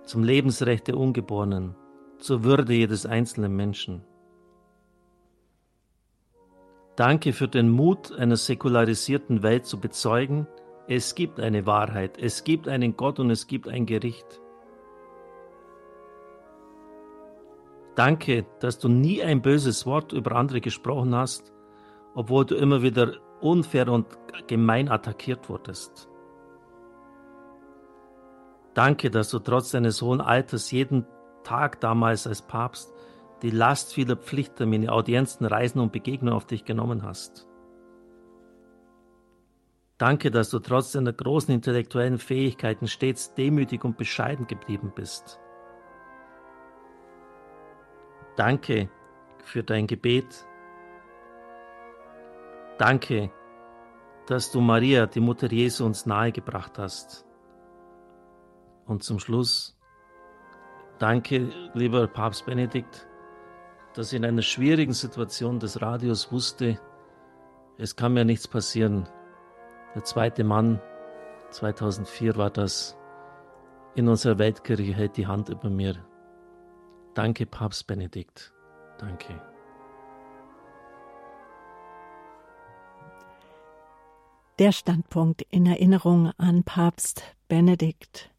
[0.07, 1.77] zum Lebensrecht der Ungeborenen,
[2.19, 4.03] zur Würde jedes einzelnen Menschen.
[6.97, 10.47] Danke für den Mut einer säkularisierten Welt zu bezeugen,
[10.89, 14.41] es gibt eine Wahrheit, es gibt einen Gott und es gibt ein Gericht.
[17.95, 21.53] Danke, dass du nie ein böses Wort über andere gesprochen hast,
[22.15, 24.07] obwohl du immer wieder unfair und
[24.47, 26.09] gemein attackiert wurdest.
[28.75, 31.07] Danke, dass du trotz deines hohen Alters jeden
[31.45, 32.93] Tag damals als Papst
[33.43, 37.47] die Last vieler Pflichttermine, Audienzen, Reisen und Begegnungen auf dich genommen hast.
[39.99, 45.39] Danke, dass du trotz deiner großen intellektuellen Fähigkeiten stets demütig und bescheiden geblieben bist.
[48.37, 48.91] Danke
[49.45, 50.47] für dein Gebet.
[52.79, 53.31] Danke,
[54.27, 57.25] dass du Maria, die Mutter Jesu, uns nahegebracht hast.
[58.87, 59.77] Und zum Schluss,
[60.99, 63.07] danke, lieber Papst Benedikt,
[63.95, 66.79] dass ich in einer schwierigen Situation des Radios wusste,
[67.77, 69.09] es kann mir nichts passieren.
[69.95, 70.81] Der zweite Mann,
[71.51, 72.97] 2004 war das,
[73.95, 75.97] in unserer Weltkirche hält die Hand über mir.
[77.15, 78.53] Danke, Papst Benedikt.
[78.99, 79.41] Danke.
[84.59, 88.34] Der Standpunkt in Erinnerung an Papst Benedikt.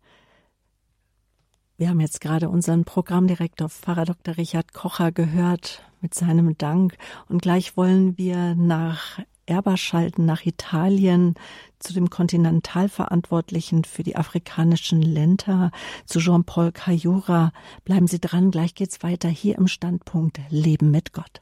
[1.77, 4.37] Wir haben jetzt gerade unseren Programmdirektor Pfarrer Dr.
[4.37, 6.95] Richard Kocher gehört mit seinem Dank
[7.27, 11.35] und gleich wollen wir nach Erber schalten nach Italien
[11.79, 15.71] zu dem Kontinentalverantwortlichen für die afrikanischen Länder,
[16.05, 17.51] zu Jean-Paul Cayura.
[17.83, 21.41] Bleiben Sie dran, gleich geht's weiter hier im Standpunkt Leben mit Gott.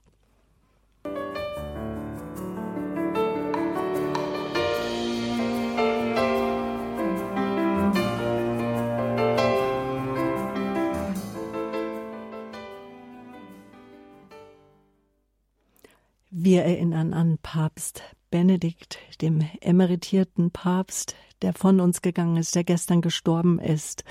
[16.45, 22.99] Wir erinnern an Papst Benedikt, dem emeritierten Papst, der von uns gegangen ist, der gestern
[22.99, 24.03] gestorben ist.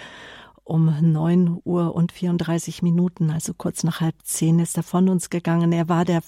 [0.64, 5.29] Um neun Uhr und 34 Minuten, also kurz nach halb zehn, ist er von uns
[5.29, 5.73] gegangen.
[5.73, 6.23] Er war der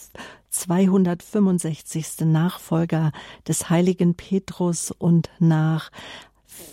[0.51, 2.27] 265.
[2.27, 3.11] Nachfolger
[3.49, 5.91] des heiligen Petrus und nach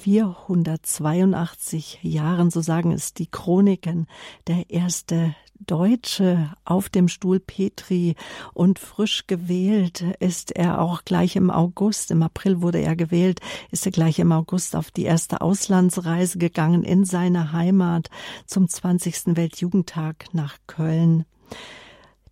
[0.03, 4.07] 482 Jahren, so sagen es die Chroniken,
[4.47, 8.15] der erste Deutsche auf dem Stuhl Petri
[8.53, 13.39] und frisch gewählt ist er auch gleich im August, im April wurde er gewählt,
[13.69, 18.09] ist er gleich im August auf die erste Auslandsreise gegangen in seine Heimat
[18.45, 19.35] zum 20.
[19.37, 21.25] Weltjugendtag nach Köln.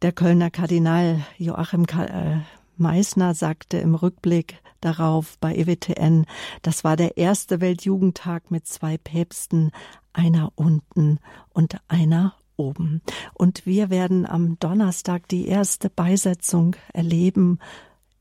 [0.02, 2.38] Der Kölner Kardinal Joachim äh,
[2.78, 6.26] Meissner sagte im Rückblick darauf bei EWTN,
[6.62, 9.72] das war der erste Weltjugendtag mit zwei Päpsten,
[10.14, 11.20] einer unten
[11.54, 13.02] und einer oben.
[13.34, 17.60] Und wir werden am Donnerstag die erste Beisetzung erleben,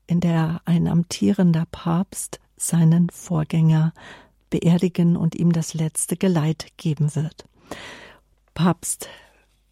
[0.07, 3.93] in der ein amtierender Papst seinen Vorgänger
[4.49, 7.45] beerdigen und ihm das letzte Geleit geben wird.
[8.53, 9.07] Papst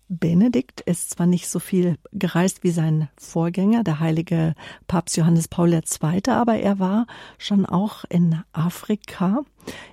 [0.10, 4.56] Benedikt ist zwar nicht so viel gereist wie sein Vorgänger, der heilige
[4.88, 9.41] Papst Johannes Paul II., aber er war schon auch in Afrika.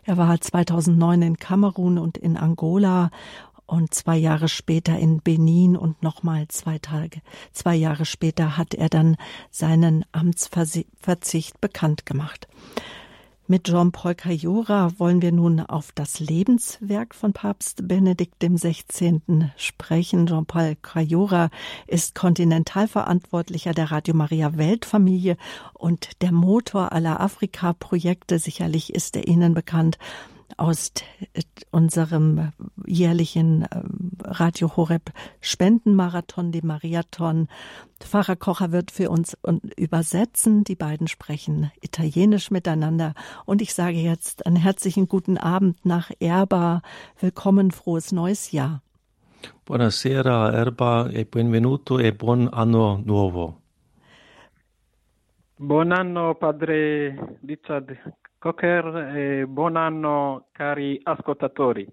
[0.05, 3.11] Er war 2009 in Kamerun und in Angola
[3.67, 7.21] und zwei Jahre später in Benin und nochmal zwei Tage,
[7.53, 9.17] zwei Jahre später hat er dann
[9.51, 12.47] seinen Amtsverzicht bekannt gemacht.
[13.47, 19.21] Mit Jean-Paul Cayora wollen wir nun auf das Lebenswerk von Papst Benedikt XVI.
[19.59, 20.27] sprechen.
[20.27, 21.51] Jean-Paul Cayora
[21.87, 25.37] ist Kontinentalverantwortlicher der Radio Maria Weltfamilie
[25.75, 28.39] und der Motor aller Afrika-Projekte.
[28.39, 29.99] Sicherlich ist er Ihnen bekannt
[30.57, 30.93] aus
[31.71, 32.53] unserem
[32.87, 37.49] jährlichen ähm, Radio Horeb Spendenmarathon, dem Mariathon.
[38.01, 39.37] Pfarrer Kocher wird für uns
[39.77, 40.65] übersetzen.
[40.65, 43.15] Die beiden sprechen Italienisch miteinander.
[43.45, 46.83] Und ich sage jetzt einen herzlichen guten Abend nach Erba.
[47.19, 48.83] Willkommen, frohes neues Jahr.
[49.65, 53.61] Buonasera, Erba, e benvenuto e buon anno nuovo.
[55.57, 57.97] Buon anno, padre Richard
[58.45, 61.89] Cocker e buon anno, cari ascoltatori.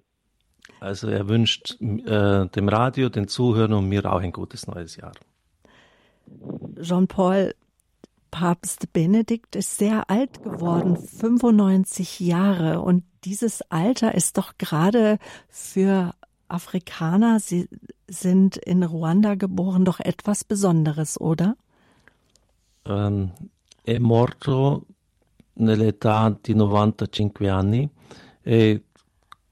[0.79, 5.13] Also er wünscht äh, dem Radio, den Zuhörern und mir auch ein gutes neues Jahr.
[6.81, 7.55] Jean-Paul,
[8.31, 12.81] Papst Benedikt ist sehr alt geworden, 95 Jahre.
[12.81, 16.11] Und dieses Alter ist doch gerade für
[16.49, 17.69] Afrikaner, sie
[18.09, 21.55] sind in Ruanda geboren, doch etwas Besonderes, oder?
[22.85, 23.31] Ähm,
[23.85, 24.85] è morto
[25.53, 27.89] nell'età di 95 anni
[28.41, 28.83] e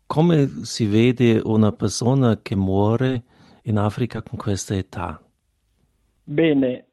[0.05, 3.23] come si vede una persona che muore
[3.63, 5.21] in Africa con questa età?
[6.23, 6.85] Bene,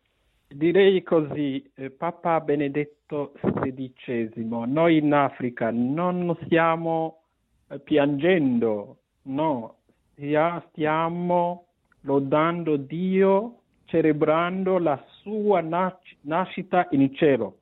[0.48, 4.30] direi così, eh, Papa Benedetto XVI,
[4.66, 7.22] noi in Africa non stiamo
[7.68, 9.76] eh, piangendo, no,
[10.70, 11.66] stiamo
[12.02, 17.55] lodando Dio, celebrando la sua nascita in cielo.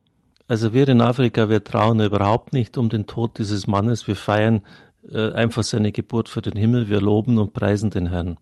[0.46, 4.06] Also wir in Afrika, wir trauen überhaupt nicht um den Tod dieses Mannes.
[4.06, 4.62] Wir feiern
[5.10, 6.90] äh, einfach seine Geburt für den Himmel.
[6.90, 8.36] Wir loben und preisen den Herrn.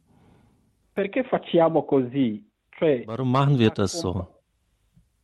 [3.06, 4.26] Warum machen wir das so?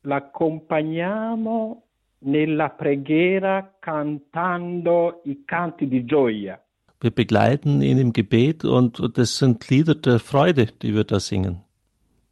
[0.05, 1.83] L'accompagniamo
[2.21, 6.61] nella preghiera cantando i canti di gioia.
[7.01, 11.63] Wir begleiten ihn im Gebet und das sind Lieder der Freude, die wir da singen.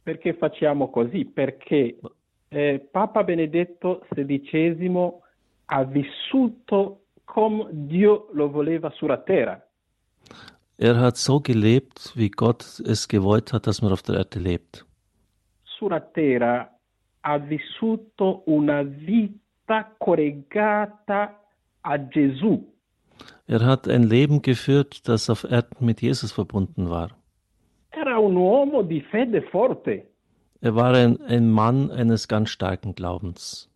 [0.03, 1.25] Perché facciamo così?
[1.25, 1.97] Perché
[2.49, 5.11] eh, Papa Benedetto XVI
[5.65, 9.61] ha vissuto come Dio lo voleva sulla terra.
[10.77, 14.85] Er hat so gelebt, wie Gott es gewollt hat, dass man auf der Erde lebt.
[15.63, 16.69] Sulla terra
[17.21, 21.39] ha vissuto una vita collegata
[21.81, 22.63] a Gesù.
[23.47, 27.09] Er hat ein Leben geführt, das auf Erden mit Jesus verbunden war.
[27.91, 30.05] Era un uomo di fede forte.
[30.61, 33.69] Er war ein, ein Mann eines ganz starken Glaubens.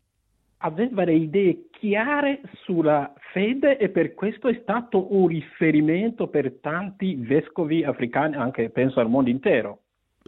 [0.60, 7.84] Aveva idee chiare sulla fede e per questo è stato un riferimento per tanti vescovi
[7.84, 9.80] africani, anche penso al mondo intero.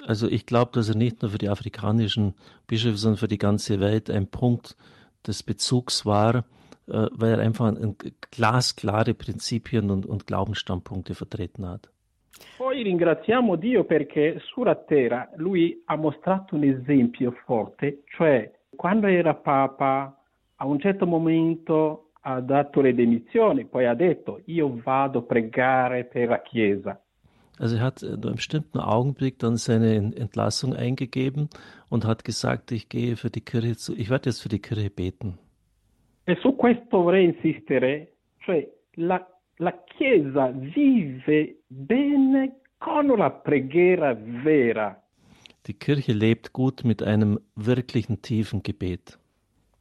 [0.08, 2.34] Also ich glaube, dass er nicht nur für die afrikanischen
[2.66, 4.76] Bischöfe, sondern für die ganze Welt ein Punkt
[5.28, 6.46] des Bezugs war,
[6.88, 7.96] äh, weil er einfach ein,
[8.32, 11.93] glasklare Prinzipien und, und Glaubensstandpunkte vertreten hat.
[12.58, 19.34] Poi ringraziamo Dio perché sulla terra lui ha mostrato un esempio forte, cioè quando era
[19.36, 20.18] Papa
[20.56, 26.06] a un certo momento ha dato le dimissioni, poi ha detto io vado a pregare
[26.06, 27.00] per la Chiesa.
[27.60, 31.50] Also er hat in einem bestimmten Augenblick dann seine Entlassung eingegeben
[31.90, 34.90] und hat gesagt, ich gehe für die Kirche zu, ich werde jetzt für die Kirche
[34.90, 35.38] beten.
[36.26, 39.24] E su questo vorrei insistere, cioè la
[39.64, 45.02] la Chiesa vive bene con la preghiera vera.
[45.66, 49.18] Die Kirche lebt gut mit einem wirklichen tiefen Gebet.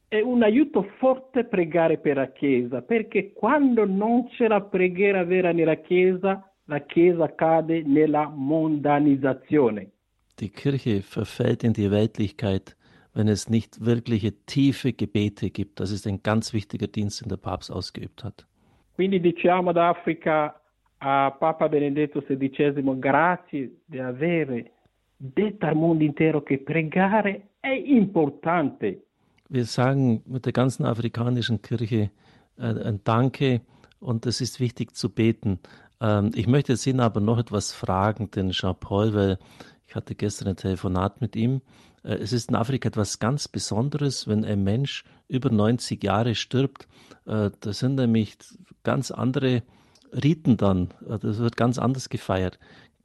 [0.07, 5.51] È un aiuto forte pregare per la Chiesa, perché quando non c'è la preghiera vera
[5.51, 9.91] nella Chiesa, la Chiesa cade nella mondanizzazione.
[10.39, 12.77] Die Kirche verfällt in die Weltlichkeit,
[13.13, 15.79] wenn es nicht wirkliche tiefe Gebete gibt.
[15.79, 18.47] Das ist ein ganz wichtiger Dienst, den der Papst ausgeübt hat.
[18.93, 20.59] Quindi diciamo ad Africa
[20.97, 24.71] a Papa Benedetto XVI grazie di avere
[25.17, 29.05] detto al mondo intero che pregare è importante.
[29.49, 32.11] Wir sagen mit der ganzen afrikanischen Kirche
[32.57, 33.61] äh, ein Danke
[33.99, 35.59] und es ist wichtig zu beten.
[36.01, 39.37] Ähm, ich möchte jetzt Ihnen aber noch etwas fragen, den Jean-Paul, weil
[39.93, 41.61] ich hatte gestern ein Telefonat mit ihm.
[42.03, 46.87] Äh, es ist in Afrika etwas ganz Besonderes, wenn ein Mensch über 90 Jahre stirbt.
[47.27, 48.35] Äh, da sind nämlich
[48.81, 49.61] ganz andere
[50.11, 50.89] Riten dann.
[51.07, 52.57] Äh, das wird ganz anders gefeiert.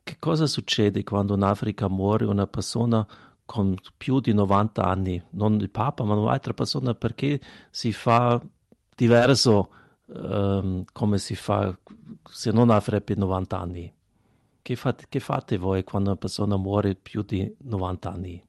[0.07, 3.07] che cosa succede quando in Africa muore una persona
[3.45, 5.23] con più di 90 anni?
[5.33, 7.39] Non il Papa, ma un'altra persona perché
[7.71, 8.41] si fa
[8.97, 9.69] diverso
[10.07, 11.77] um, come si fa
[12.31, 13.93] se non avrebbe 90 anni?
[14.69, 18.45] Che fate, che fate voi quando una persona muore più di 90 anni?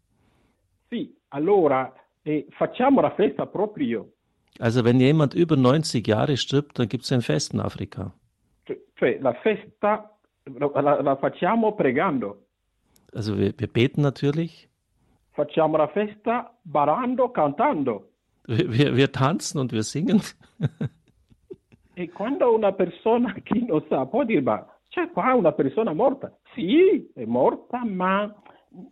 [0.89, 1.93] Sì, allora
[2.24, 4.15] eh, facciamo la festa proprio.
[4.59, 8.13] Also wenn jemand über 90 Jahre stirbt, dann gibt es ein Fest in Afrika.
[8.95, 10.13] Cioè la festa
[10.43, 12.47] la, la facciamo pregando.
[13.13, 14.67] Also wir, wir, beten natürlich.
[15.32, 18.09] Facciamo la festa ballando, cantando.
[18.45, 20.22] Wir, wir, wir tanzen und wir singen.
[21.95, 26.36] e quando una persona chi non sa può dire ma c'è qua una persona morta.
[26.54, 28.34] Sì, è morta, ma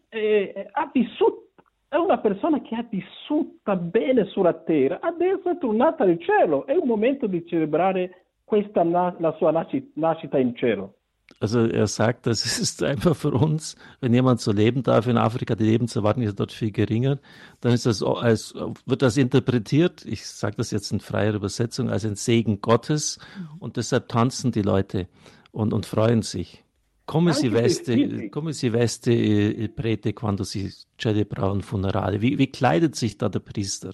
[0.08, 1.48] è, ha vissuto
[1.90, 6.76] è una persona che ha vissuto bene sulla terra, adesso è tornata al cielo, è
[6.76, 10.96] un momento di celebrare questa, la sua nascita in cielo.
[11.40, 15.56] Also er sagt, das ist einfach für uns, wenn jemand so leben darf in Afrika,
[15.56, 17.20] die Lebenserwartung ist dort viel geringer,
[17.60, 22.06] dann ist das als, wird das interpretiert, ich sage das jetzt in freier Übersetzung, als
[22.06, 23.58] ein Segen Gottes mhm.
[23.60, 25.08] und deshalb tanzen die Leute
[25.52, 26.64] und, und freuen sich.
[27.06, 32.22] Come si, veste, come si veste il prete quando si celebra un funerale?
[32.22, 33.94] Wie, wie kleidet sich da der Priester?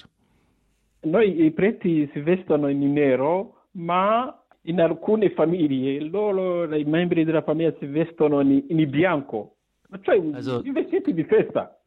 [1.03, 7.43] Noi i preti si vestono in nero, ma in alcune famiglie loro, i membri della
[7.43, 9.57] famiglia si vestono in, in bianco,
[10.01, 11.77] cioè also, i vestiti di festa.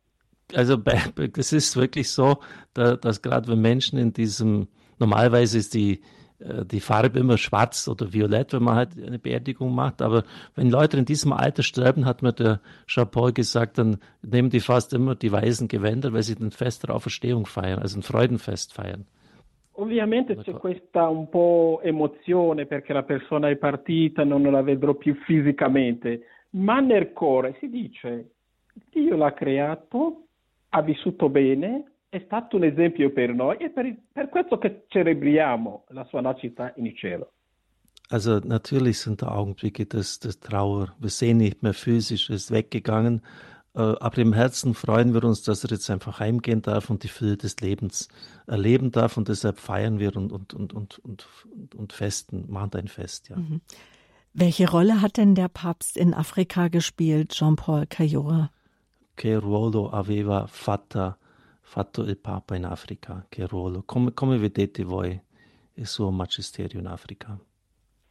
[0.55, 0.81] Also
[1.39, 2.39] es ist wirklich so,
[2.73, 4.69] dass gerade wenn Menschen in diesem,
[5.01, 6.01] normalerweise ist die, äh,
[6.39, 10.25] die Farbe immer schwarz oder violett, wenn man halt eine Beerdigung macht, aber
[10.55, 14.93] wenn Leute in diesem Alter sterben, hat mir der Jean-Paul gesagt, dann nehmen die fast
[14.93, 19.07] immer die weißen Gewänder, weil sie den Fest der Auferstehung feiern, also ein Freudenfest feiern.
[19.79, 25.15] Ovviamente c'è questa un po' emozione perché la persona è partita, non la vedrò più
[25.27, 28.31] fisicamente, ma nel cuore si dice
[28.91, 30.23] Dio l'ha creato,
[30.71, 31.85] ha vissuto bene,
[32.17, 36.73] è stato un esempio per noi e per, per questo che celebriamo la sua nascita
[36.77, 37.33] in cielo.
[38.09, 40.95] Also natürlich sind da Augenblicke des, des Trauer.
[41.01, 43.21] Wir sehen nicht mehr physisch, er ist weggegangen,
[43.77, 47.09] Äh, aber im Herzen freuen wir uns, dass er jetzt einfach heimgehen darf und die
[47.09, 48.09] Fülle des Lebens
[48.47, 49.17] erleben darf.
[49.19, 53.37] Und deshalb feiern wir und, und, und, und, und, und festen, machen ein Fest, ja.
[53.37, 53.61] Mhm.
[54.33, 58.51] Welche Rolle hat denn der Papst in Afrika gespielt, Jean-Paul Cayora?
[59.17, 61.17] Che ruolo aveva fatta,
[61.77, 63.27] fatto il Papa in Africa?
[63.29, 63.83] Che ruolo?
[63.85, 65.21] Come, come vedete voi
[65.75, 67.39] il suo magisterio in Africa?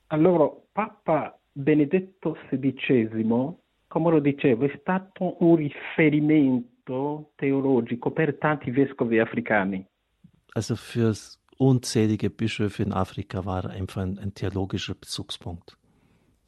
[0.08, 3.58] Allora, Papa Benedetto XVI
[3.88, 9.88] come lo dicevo, è stato un riferimento teologico per tanti vescovi africani.
[10.54, 11.14] Also für
[11.58, 15.78] unzählige Bischöfe in Afrika war einfach ein, ein theologischer Bezugspunkt.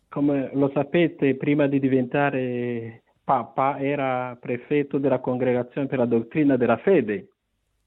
[0.10, 6.78] Come lo sapete, prima di diventare Papa era prefetto della Congregazione per la Dottrina della
[6.78, 7.28] Fede.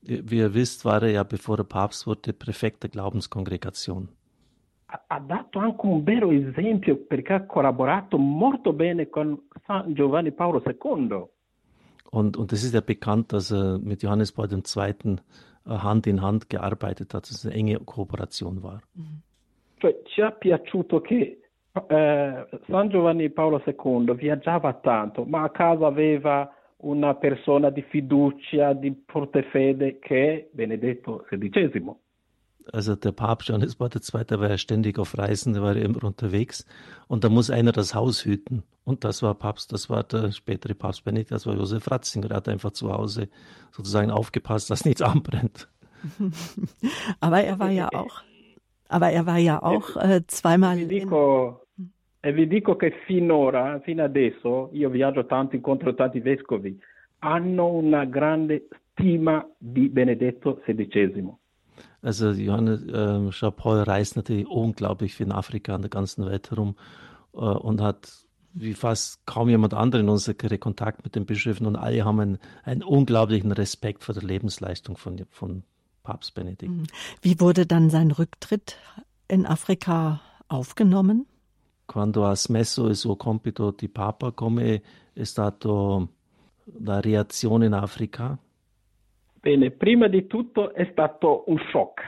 [0.03, 4.09] Wie ihr wisst, war er ja, bevor er Papst wurde, Präfekt der Glaubenskongregation
[5.07, 10.63] ha dato anche un vero esempio perché ha collaborato molto bene con San Giovanni Paolo
[10.65, 11.29] II.
[12.13, 15.17] Und, und es ist ja bekannt, dass er mit Johannes Paul II.
[15.67, 18.81] Äh, Hand in Hand gearbeitet hat, dass es eine enge Kooperation war.
[19.79, 21.40] Cioè, ci è piaciuto che
[21.73, 28.73] eh, San Giovanni Paolo II viaggiava tanto, ma a casa aveva una persona di fiducia,
[28.73, 31.95] di forte fede che è Benedetto XVI.
[32.73, 34.39] Also der Papst Johannes Paul II.
[34.39, 36.67] war ja ständig auf Reisen, der war ja immer unterwegs.
[37.09, 38.63] Und da muss einer das Haus hüten.
[38.85, 42.29] Und das war Papst, das war der spätere Papst Benedikt, das war Josef Ratzinger.
[42.29, 43.29] Der hat einfach zu Hause
[43.73, 45.69] sozusagen aufgepasst, dass nichts anbrennt.
[47.21, 48.23] aber er war ja auch,
[48.91, 50.77] aber er war ja auch äh, zweimal.
[50.77, 51.67] Vi dico,
[52.21, 56.79] e vi dico che finora, fino adesso, io viaggio tanto incontro tanti vescovi,
[57.21, 61.33] hanno una grande stima di Benedetto XVI.
[62.03, 66.77] Also Johannes äh, Jean-Paul reist natürlich unglaublich viel in Afrika an der ganzen Welt herum
[67.35, 71.67] äh, und hat wie fast kaum jemand anderen in unserer Karriere Kontakt mit den Bischöfen
[71.67, 75.63] und alle haben einen, einen unglaublichen Respekt vor der Lebensleistung von, von
[76.03, 76.73] Papst Benedikt.
[76.73, 76.87] Mhm.
[77.23, 78.77] Wie wurde dann sein Rücktritt
[79.29, 81.27] in Afrika aufgenommen?
[81.87, 84.81] Quando ha smesso il suo compito di Papa, come
[85.13, 86.07] è stata
[86.79, 88.39] la reazione in Africa?
[89.41, 92.01] Bene, prima di tutto è stato un shock.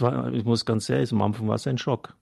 [0.00, 2.14] War, ich muss ganz ehrlich, am Anfang war es ein Schock.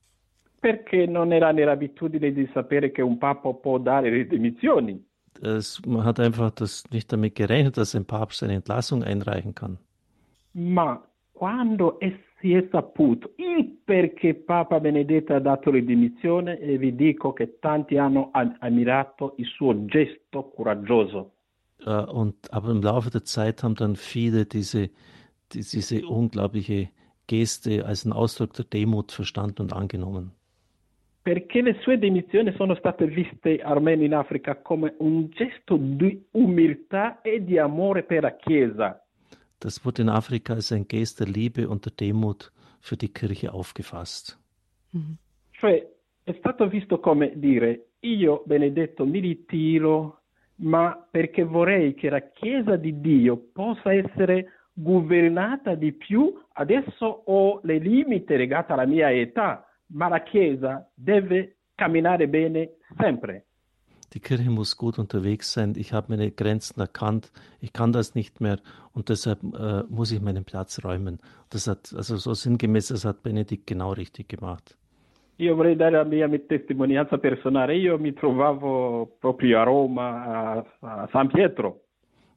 [0.61, 5.03] Perché non era nell'abitudine di sapere che un Papa può dare le dimissioni.
[5.43, 9.78] Es, man hat einfach das nicht damit gerechnet, dass ein Papst eine Entlassung einreichen kann.
[10.53, 11.01] Ma
[11.32, 16.94] quando è si è saputo il perché Papa Benedetto ha dato le dimissioni e vi
[16.94, 21.32] dico che tanti hanno ammirato il suo gesto coraggioso.
[21.84, 24.90] Uh, und, aber im Laufe der Zeit haben dann viele diese,
[25.53, 26.90] die, diese unglaubliche
[27.26, 30.32] Geste als einen Ausdruck der Demut verstanden und angenommen.
[31.22, 37.20] Perché le sue dimissioni sono state viste armeni in Africa come un gesto di umiltà
[37.20, 39.03] e di amore per la Chiesa.
[39.61, 42.51] Das wurde in Afrika als ein Gest der Liebe und der Demut
[42.81, 44.39] für die Kirche aufgefasst.
[44.93, 45.19] Mhm.
[45.53, 45.87] Cioè,
[46.25, 50.21] è stato visto come dire, io benedetto mi ritiro,
[50.57, 57.61] ma perché vorrei che la Chiesa di Dio possa essere governata di più, adesso ho
[57.63, 63.47] le limiti legate alla mia età, ma la Chiesa deve camminare bene sempre.
[64.13, 65.75] Die Kirche muss gut unterwegs sein.
[65.77, 67.31] Ich habe meine Grenzen erkannt.
[67.61, 68.59] Ich kann das nicht mehr
[68.93, 71.19] und deshalb äh, muss ich meinen Platz räumen.
[71.51, 74.77] Das hat, also so sinngemäß, das hat Benedikt genau richtig gemacht.
[75.41, 77.75] Io vorrei dare la mia testimonianza personale.
[77.75, 81.81] Io mi trovavo proprio a Roma, a, San Pietro.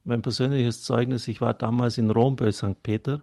[0.06, 2.82] Mein persönliches Zeugnis, ich war damals in Rom bei St.
[2.82, 3.22] Peter.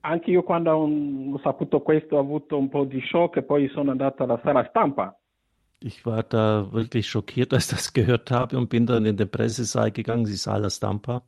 [0.00, 3.90] Anche io quando ho saputo questo ho avuto un po' di shock e poi sono
[3.90, 5.18] andato alla sala stampa.
[5.80, 9.30] Ich war da wirklich schockiert, als ich das gehört habe und bin dann in den
[9.30, 11.22] Pressesaal gegangen, die Sala Stampa.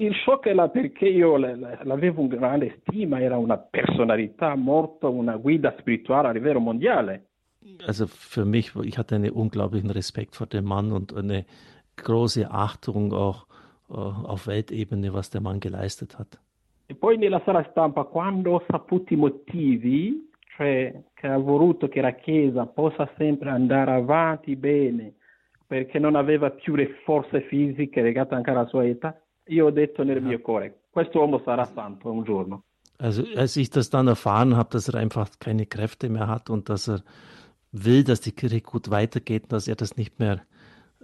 [0.00, 5.74] Il shock era perché io l'avevo un grande stima, era una personalità molto, una guida
[5.76, 7.26] spirituale a livello mondiale.
[7.84, 11.44] Also für mich, ich hatte einen unglaublichen Respekt vor dem Mann und eine
[11.96, 13.48] große Achtung auch
[13.88, 16.38] uh, auf Weltebene, was der Mann geleistet hat.
[16.86, 20.27] E poi nella sala stampa, quando ho saputo i motivi,
[20.58, 25.14] cioè che ha voluto che la Chiesa possa sempre andare avanti bene,
[25.64, 30.02] perché non aveva più le forze fisiche legate anche alla sua età, io ho detto
[30.02, 32.64] nel mio cuore, questo uomo sarà santo un giorno.
[32.98, 36.68] Also als ich das dann erfahren habe, dass er einfach keine Kräfte mehr hat und
[36.68, 37.04] dass er
[37.70, 40.40] will, dass die Kirche gut weitergeht, dass er das nicht mehr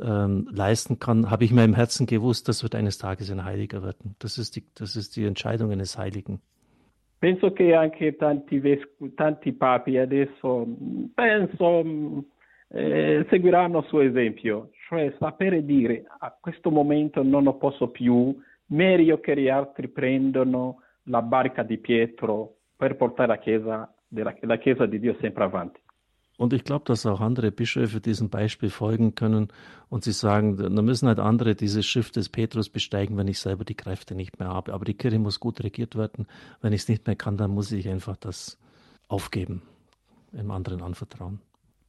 [0.00, 3.84] ähm, leisten kann, habe ich mir im Herzen gewusst, das wird eines Tages ein Heiliger
[3.84, 4.16] werden.
[4.18, 6.40] Das ist die, das ist die Entscheidung eines Heiligen.
[7.24, 10.66] Penso che anche tanti, vescovi, tanti papi adesso
[11.14, 11.82] penso,
[12.68, 18.38] eh, seguiranno il suo esempio, cioè sapere dire a questo momento non lo posso più,
[18.66, 24.58] meglio che gli altri prendano la barca di Pietro per portare la Chiesa, della, la
[24.58, 25.80] Chiesa di Dio sempre avanti.
[26.36, 29.48] Und ich glaube, dass auch andere Bischöfe diesem Beispiel folgen können
[29.88, 33.64] und sie sagen, da müssen halt andere dieses Schiff des Petrus besteigen, wenn ich selber
[33.64, 34.74] die Kräfte nicht mehr habe.
[34.74, 36.26] Aber die Kirche muss gut regiert werden.
[36.60, 38.58] Wenn ich es nicht mehr kann, dann muss ich einfach das
[39.06, 39.62] aufgeben,
[40.32, 41.40] einem anderen anvertrauen.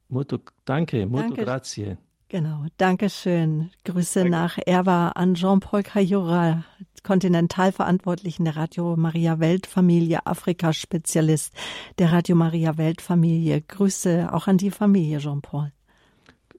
[0.09, 1.45] Molto, danke, molto danke.
[1.45, 1.97] grazie.
[2.35, 3.69] Genau, danke schön.
[3.85, 4.31] Grüße danke.
[4.31, 6.65] nach Erwa an Jean-Paul Cayura,
[7.01, 11.55] Kontinentalverantwortlichen der Radio Maria Weltfamilie, Afrika-Spezialist
[11.97, 13.61] der Radio Maria Weltfamilie.
[13.61, 15.71] Grüße auch an die Familie, Jean-Paul.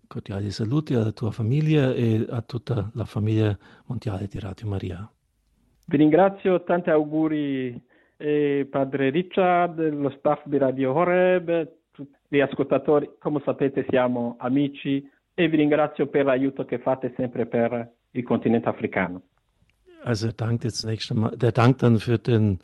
[0.09, 3.55] Cordiali saluti alla tua famiglia e a tutta la famiglia
[3.85, 5.07] mondiale di Radio Maria.
[5.89, 7.79] Vi ringrazio, tanti auguri
[8.17, 13.11] eh, Padre Richard, lo staff di Radio Horeb, tutti gli ascoltatori.
[13.19, 15.07] Come sapete siamo amici
[15.39, 19.23] e vi ringrazio per l'aiuto che fate sempre per il continente africano.
[20.03, 22.61] Also dankt jetzt zunächst einmal, der Dank dann für den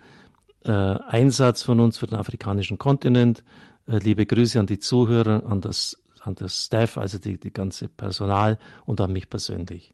[0.65, 3.45] äh, Einsatz von uns für den afrikanischen Kontinent.
[3.87, 7.89] Äh, liebe Grüße an die Zuhörer, an das, an das Staff, also die, die ganze
[7.89, 9.93] Personal und an mich persönlich.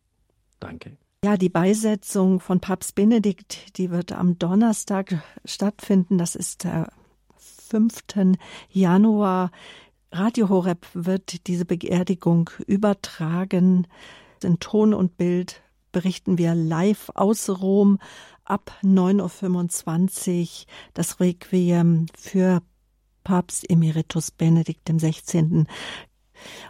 [0.61, 0.97] Danke.
[1.25, 6.17] Ja, die Beisetzung von Papst Benedikt, die wird am Donnerstag stattfinden.
[6.17, 6.93] Das ist der
[7.39, 8.37] 5.
[8.71, 9.51] Januar.
[10.11, 13.87] Radio Horeb wird diese Beerdigung übertragen
[14.43, 17.99] in Ton und Bild berichten wir live aus Rom
[18.45, 22.63] ab 9.25 Uhr das Requiem für
[23.23, 25.65] Papst Emeritus Benedikt XVI.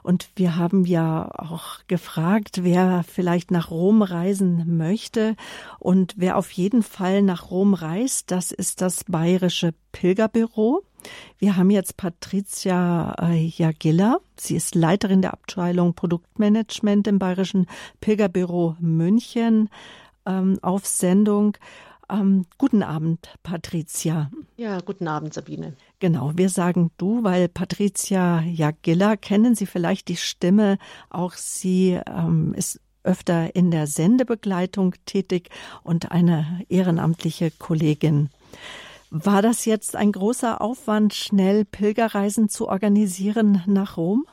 [0.02, 5.36] Und wir haben ja auch gefragt, wer vielleicht nach Rom reisen möchte.
[5.78, 10.82] Und wer auf jeden Fall nach Rom reist, das ist das Bayerische Pilgerbüro.
[11.38, 14.18] Wir haben jetzt Patricia äh, Jagilla.
[14.36, 17.66] Sie ist Leiterin der Abteilung Produktmanagement im Bayerischen
[18.00, 19.68] Pilgerbüro München
[20.26, 21.56] ähm, auf Sendung.
[22.10, 24.30] Ähm, guten Abend, Patricia.
[24.56, 25.74] Ja, guten Abend, Sabine.
[26.00, 30.78] Genau, wir sagen du, weil Patricia Jagilla kennen Sie vielleicht die Stimme.
[31.10, 35.50] Auch sie ähm, ist öfter in der Sendebegleitung tätig
[35.82, 38.30] und eine ehrenamtliche Kollegin.
[39.10, 44.24] War das jetzt ein großer Aufwand, schnell Pilgerreisen zu organisieren nach Rom?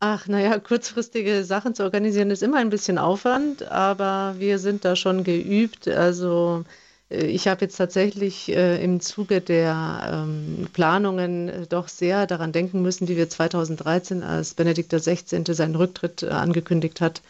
[0.00, 4.94] Ach, naja, kurzfristige Sachen zu organisieren ist immer ein bisschen Aufwand, aber wir sind da
[4.96, 5.88] schon geübt.
[5.88, 6.64] Also
[7.10, 12.52] Äh, ich habe jetzt tatsächlich äh, im Zuge der ähm, Planungen äh, doch sehr daran
[12.52, 15.42] denken müssen, wie wir 2013, als Benedikt XVI.
[15.54, 17.22] seinen Rücktritt äh, angekündigt hat,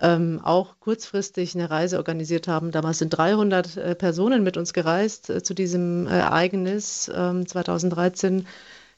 [0.00, 2.70] ähm, auch kurzfristig eine Reise organisiert haben.
[2.70, 8.46] Damals sind 300 äh, Personen mit uns gereist äh, zu diesem Ereignis 2013 ähm,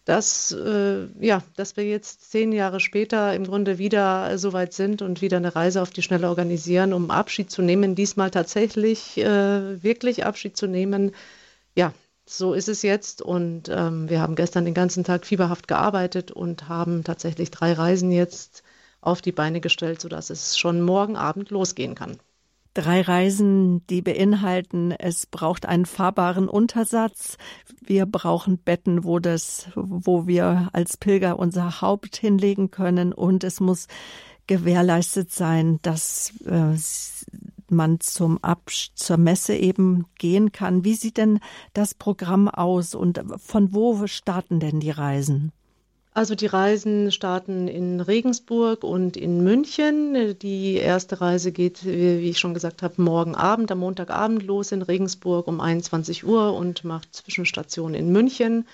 [0.09, 5.03] dass, äh, ja, dass wir jetzt zehn Jahre später im Grunde wieder so weit sind
[5.03, 9.83] und wieder eine Reise auf die Schnelle organisieren, um Abschied zu nehmen, diesmal tatsächlich äh,
[9.83, 11.13] wirklich Abschied zu nehmen.
[11.77, 11.93] Ja,
[12.25, 16.71] so ist es jetzt und ähm, wir haben gestern den ganzen Tag fieberhaft gearbeitet und
[16.71, 18.63] haben tatsächlich drei Reisen jetzt
[19.01, 22.19] auf die Beine gestellt, sodass es schon morgen Abend losgehen kann.
[22.75, 27.37] Drei Reisen, die beinhalten, es braucht einen fahrbaren Untersatz.
[27.81, 33.13] Wir brauchen Betten, wo das, wo wir als Pilger unser Haupt hinlegen können.
[33.13, 33.89] Und es muss
[34.47, 36.77] gewährleistet sein, dass äh,
[37.69, 40.85] man zum Absch zur Messe eben gehen kann.
[40.85, 41.41] Wie sieht denn
[41.73, 45.53] das Programm aus und von wo starten denn die Reisen?
[46.15, 50.37] Also die Reisen starten in Regensburg und in München.
[50.39, 54.83] Die erste Reise geht, wie ich schon gesagt habe, morgen Abend, am Montagabend los in
[54.83, 58.67] Regensburg um 21 Uhr und macht Zwischenstation in München.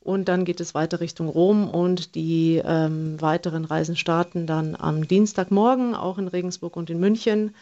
[0.00, 5.08] Und dann geht es weiter Richtung Rom und die ähm, weiteren Reisen starten dann am
[5.08, 7.56] Dienstagmorgen auch in Regensburg und in München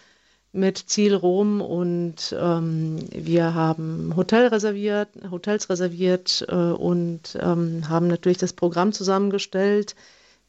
[0.55, 8.07] mit Ziel Rom und ähm, wir haben Hotel reserviert, Hotels reserviert äh, und ähm, haben
[8.07, 9.97] natürlich das Programm zusammengestellt.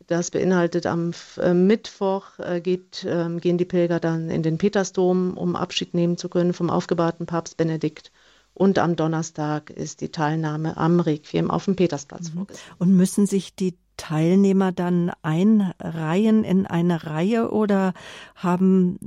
[0.06, 5.36] Das beinhaltet am äh, Mittwoch äh, geht, ähm, gehen die Pilger dann in den Petersdom,
[5.36, 8.12] um Abschied nehmen zu können vom aufgebahrten Papst Benedikt.
[8.54, 12.46] Und am Donnerstag ist die Teilnahme am Requiem auf dem Petersplatz mhm.
[12.78, 17.94] Und müssen sich die Teilnehmer dann einreihen in eine Reihe oder
[18.36, 19.00] haben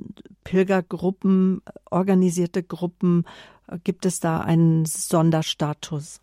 [0.45, 3.24] Pilgergruppen, organisierte Gruppen,
[3.84, 6.20] gibt es da einen Sonderstatus?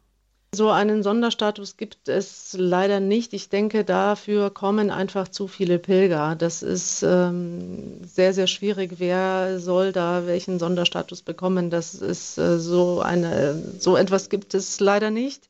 [0.55, 3.33] So einen Sonderstatus gibt es leider nicht.
[3.33, 6.35] Ich denke, dafür kommen einfach zu viele Pilger.
[6.35, 8.93] Das ist ähm, sehr, sehr schwierig.
[8.97, 11.69] Wer soll da welchen Sonderstatus bekommen?
[11.69, 15.49] Das ist äh, so eine, so etwas gibt es leider nicht.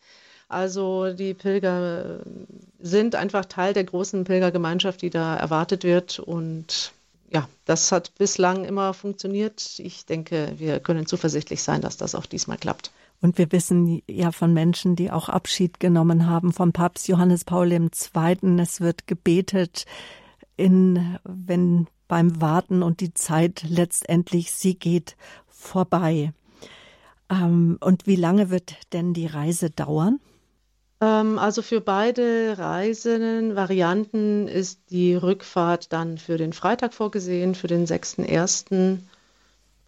[0.56, 2.22] Also die Pilger
[2.80, 6.20] sind einfach Teil der großen Pilgergemeinschaft, die da erwartet wird.
[6.20, 6.94] Und
[7.30, 9.80] ja, das hat bislang immer funktioniert.
[9.80, 12.92] Ich denke, wir können zuversichtlich sein, dass das auch diesmal klappt.
[13.22, 17.74] Und wir wissen ja von Menschen, die auch Abschied genommen haben vom Papst Johannes Paul
[17.74, 17.90] II.
[18.58, 19.86] Es wird gebetet,
[20.56, 25.18] in, wenn beim Warten und die Zeit letztendlich sie geht
[25.50, 26.32] vorbei.
[27.30, 30.22] Ähm, und wie lange wird denn die Reise dauern?
[31.06, 37.86] Ähm, also für beide Reisenden-Varianten ist die Rückfahrt dann für den Freitag vorgesehen, für den
[37.86, 38.98] 6.1.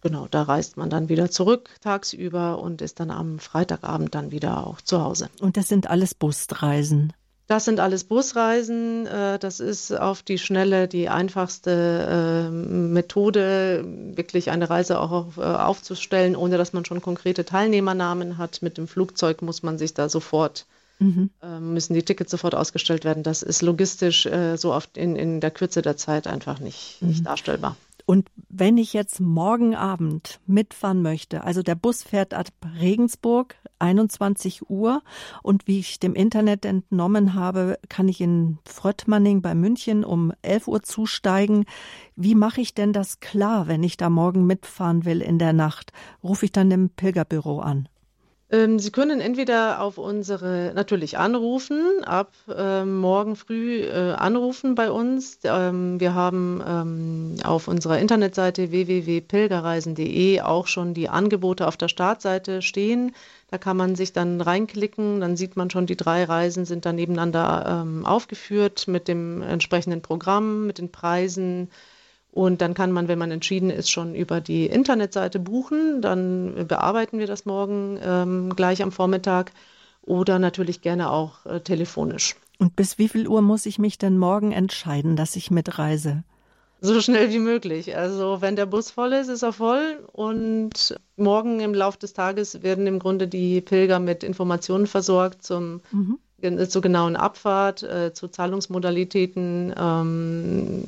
[0.00, 4.64] Genau, da reist man dann wieder zurück tagsüber und ist dann am Freitagabend dann wieder
[4.64, 5.28] auch zu Hause.
[5.40, 7.12] Und das sind alles Busreisen?
[7.48, 9.06] Das sind alles Busreisen.
[9.06, 15.40] Äh, das ist auf die Schnelle die einfachste ähm, Methode, wirklich eine Reise auch äh,
[15.40, 18.62] aufzustellen, ohne dass man schon konkrete Teilnehmernamen hat.
[18.62, 20.66] Mit dem Flugzeug muss man sich da sofort
[20.98, 21.30] mhm.
[21.42, 23.22] Ähm, müssen die Tickets sofort ausgestellt werden.
[23.22, 27.08] Das ist logistisch äh, so oft in, in der Kürze der Zeit einfach nicht, mhm.
[27.08, 27.76] nicht darstellbar.
[28.08, 32.46] Und wenn ich jetzt morgen Abend mitfahren möchte, also der Bus fährt ab
[32.80, 35.02] Regensburg 21 Uhr
[35.42, 40.68] und wie ich dem Internet entnommen habe, kann ich in Fröttmanning bei München um 11
[40.68, 41.66] Uhr zusteigen.
[42.16, 45.92] Wie mache ich denn das klar, wenn ich da morgen mitfahren will in der Nacht?
[46.24, 47.90] Rufe ich dann im Pilgerbüro an?
[48.50, 54.90] Ähm, Sie können entweder auf unsere, natürlich anrufen, ab äh, morgen früh äh, anrufen bei
[54.90, 55.40] uns.
[55.44, 62.62] Ähm, wir haben ähm, auf unserer Internetseite www.pilgerreisen.de auch schon die Angebote auf der Startseite
[62.62, 63.14] stehen.
[63.50, 66.96] Da kann man sich dann reinklicken, dann sieht man schon, die drei Reisen sind dann
[66.96, 71.68] nebeneinander ähm, aufgeführt mit dem entsprechenden Programm, mit den Preisen
[72.38, 76.00] und dann kann man, wenn man entschieden ist, schon über die Internetseite buchen.
[76.00, 79.50] Dann bearbeiten wir das morgen ähm, gleich am Vormittag
[80.02, 82.36] oder natürlich gerne auch äh, telefonisch.
[82.60, 86.22] Und bis wie viel Uhr muss ich mich denn morgen entscheiden, dass ich mitreise?
[86.80, 87.96] So schnell wie möglich.
[87.96, 89.98] Also wenn der Bus voll ist, ist er voll.
[90.12, 95.80] Und morgen im Laufe des Tages werden im Grunde die Pilger mit Informationen versorgt zum,
[95.90, 96.20] mhm.
[96.68, 99.74] zur genauen Abfahrt, äh, zu Zahlungsmodalitäten.
[99.76, 100.84] Ähm,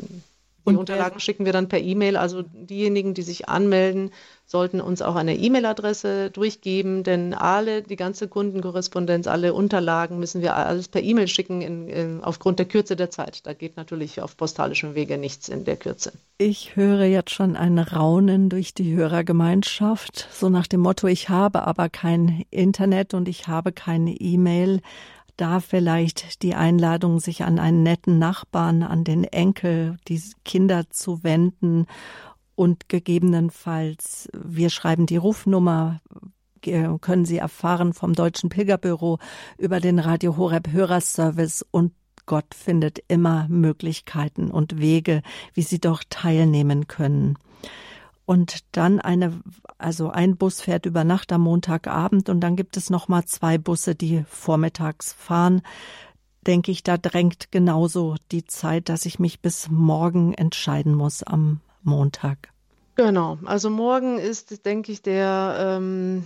[0.69, 2.17] Die Unterlagen schicken wir dann per E-Mail.
[2.17, 4.11] Also diejenigen, die sich anmelden,
[4.51, 10.57] sollten uns auch eine E-Mail-Adresse durchgeben, denn alle, die ganze Kundenkorrespondenz, alle Unterlagen müssen wir
[10.57, 13.47] alles per E-Mail schicken in, in, aufgrund der Kürze der Zeit.
[13.47, 16.13] Da geht natürlich auf postalischem Wege nichts in der Kürze.
[16.37, 21.65] Ich höre jetzt schon ein Raunen durch die Hörergemeinschaft, so nach dem Motto, ich habe
[21.67, 24.81] aber kein Internet und ich habe keine E-Mail
[25.41, 31.23] da vielleicht die Einladung, sich an einen netten Nachbarn, an den Enkel, die Kinder zu
[31.25, 31.87] wenden
[32.55, 36.01] und gegebenenfalls, wir schreiben die Rufnummer,
[37.01, 39.19] können Sie erfahren vom Deutschen Pilgerbüro
[39.57, 41.93] über den Radio Horeb Hörerservice und
[42.27, 45.23] Gott findet immer Möglichkeiten und Wege,
[45.55, 47.39] wie Sie doch teilnehmen können.
[48.31, 49.41] Und dann eine,
[49.77, 53.59] also ein Bus fährt über Nacht am Montagabend und dann gibt es noch mal zwei
[53.59, 55.63] Busse, die vormittags fahren.
[56.47, 61.61] Denke ich, da drängt genauso die Zeit, dass ich mich bis morgen entscheiden muss am
[61.83, 62.53] Montag.
[62.95, 66.23] Genau, also morgen ist, denke ich, der, ähm,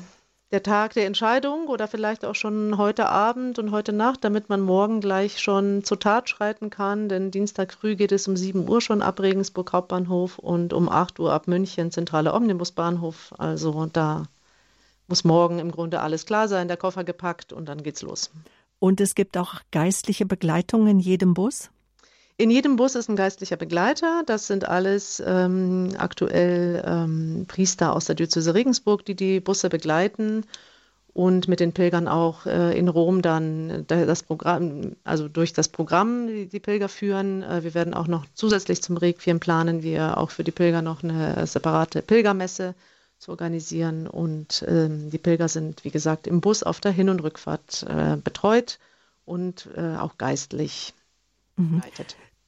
[0.55, 4.61] der Tag der Entscheidung oder vielleicht auch schon heute Abend und heute Nacht, damit man
[4.61, 7.09] morgen gleich schon zur Tat schreiten kann.
[7.09, 11.19] Denn Dienstag früh geht es um 7 Uhr schon ab Regensburg Hauptbahnhof und um 8
[11.19, 13.35] Uhr ab München Zentrale Omnibusbahnhof.
[13.37, 14.27] Also da
[15.09, 18.31] muss morgen im Grunde alles klar sein, der Koffer gepackt und dann geht's los.
[18.79, 21.71] Und es gibt auch geistliche Begleitung in jedem Bus?
[22.37, 24.25] In jedem Bus ist ein geistlicher Begleiter.
[24.27, 30.45] Das sind alles ähm, aktuell ähm, Priester aus der Diözese Regensburg, die die Busse begleiten
[31.13, 36.27] und mit den Pilgern auch äh, in Rom dann das Programm, also durch das Programm
[36.27, 37.45] die, die Pilger führen.
[37.45, 41.05] Äh, wir werden auch noch zusätzlich zum Requiem planen wir auch für die Pilger noch
[41.05, 42.75] eine separate Pilgermesse
[43.19, 47.23] zu organisieren und ähm, die Pilger sind, wie gesagt, im Bus auf der Hin- und
[47.23, 48.81] Rückfahrt äh, betreut
[49.25, 50.95] und äh, auch geistlich
[51.57, 51.83] mhm.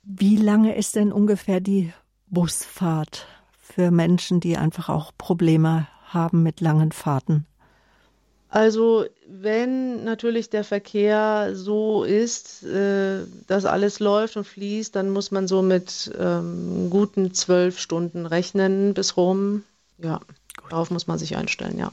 [0.02, 1.92] Wie lange ist denn ungefähr die
[2.28, 3.26] Busfahrt
[3.58, 7.46] für Menschen, die einfach auch Probleme haben mit langen Fahrten?
[8.48, 15.30] Also wenn natürlich der Verkehr so ist, äh, dass alles läuft und fließt, dann muss
[15.30, 19.64] man so mit ähm, guten zwölf Stunden rechnen bis Rom.
[19.98, 20.20] Ja,
[20.56, 20.70] Gut.
[20.70, 21.90] darauf muss man sich einstellen, ja.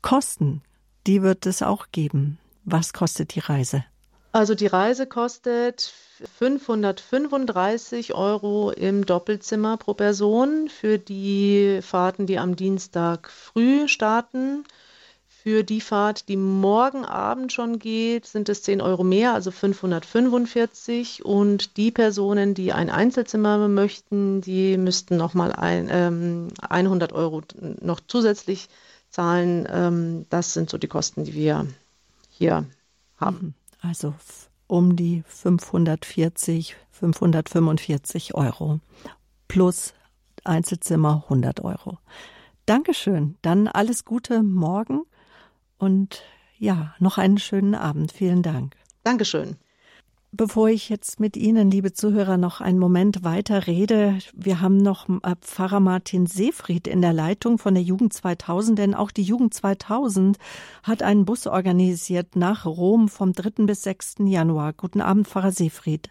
[0.00, 0.62] Kosten,
[1.06, 2.38] die wird es auch geben.
[2.64, 3.84] Was kostet die Reise?
[4.30, 5.92] Also die Reise kostet
[6.38, 14.64] 535 Euro im Doppelzimmer pro Person für die Fahrten, die am Dienstag früh starten.
[15.42, 21.24] Für die Fahrt, die morgen Abend schon geht, sind es 10 Euro mehr, also 545.
[21.24, 27.42] Und die Personen, die ein Einzelzimmer möchten, die müssten nochmal ein, ähm, 100 Euro
[27.80, 28.68] noch zusätzlich
[29.10, 29.66] zahlen.
[29.68, 31.66] Ähm, das sind so die Kosten, die wir
[32.30, 32.64] hier
[33.16, 33.54] haben.
[33.82, 33.88] Mhm.
[33.88, 34.14] Also
[34.72, 38.80] um die 540, 545 Euro
[39.46, 39.92] plus
[40.44, 41.98] Einzelzimmer 100 Euro.
[42.64, 43.36] Dankeschön.
[43.42, 45.02] Dann alles Gute morgen
[45.76, 46.22] und
[46.58, 48.12] ja, noch einen schönen Abend.
[48.12, 48.74] Vielen Dank.
[49.04, 49.58] Dankeschön.
[50.34, 55.06] Bevor ich jetzt mit Ihnen, liebe Zuhörer, noch einen Moment weiter rede, wir haben noch
[55.06, 59.52] äh, Pfarrer Martin Seefried in der Leitung von der Jugend 2000, denn auch die Jugend
[59.52, 60.38] 2000
[60.84, 63.66] hat einen Bus organisiert nach Rom vom 3.
[63.66, 64.14] bis 6.
[64.20, 64.72] Januar.
[64.72, 66.08] Guten Abend, Pfarrer Seefried.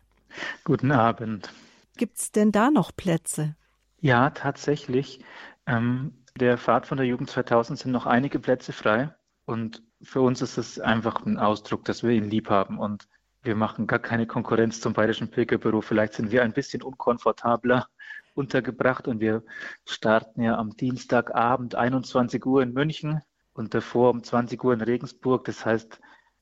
[0.66, 1.52] Guten Abend.
[1.98, 3.56] Gibt's denn da noch Plätze?
[4.02, 5.22] Ja, tatsächlich.
[5.66, 9.16] Ähm, der Fahrt von der Jugend 2000 sind noch einige Plätze frei
[9.46, 13.08] und für uns ist es einfach ein Ausdruck, dass wir ihn lieb haben und
[13.44, 15.82] wir machen gar keine Konkurrenz zum Bayerischen Pilgerbüro.
[15.82, 17.88] Vielleicht sind wir ein bisschen unkomfortabler
[18.36, 19.44] untergebracht und wir
[19.86, 23.22] starten ja am Dienstagabend 21 Uhr in München
[23.54, 25.44] und davor um 20 Uhr in Regensburg.
[25.46, 26.00] Das heißt,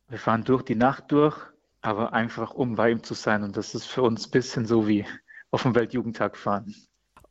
[0.09, 1.37] wir fahren durch die Nacht durch,
[1.81, 3.43] aber einfach um bei ihm zu sein.
[3.43, 5.05] Und das ist für uns ein bisschen so wie
[5.51, 6.75] auf dem Weltjugendtag fahren.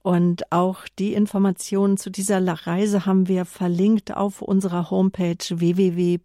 [0.09, 6.18] Und auch die Informationen zu dieser Reise haben wir verlinkt auf unserer Homepage www.horeb.org.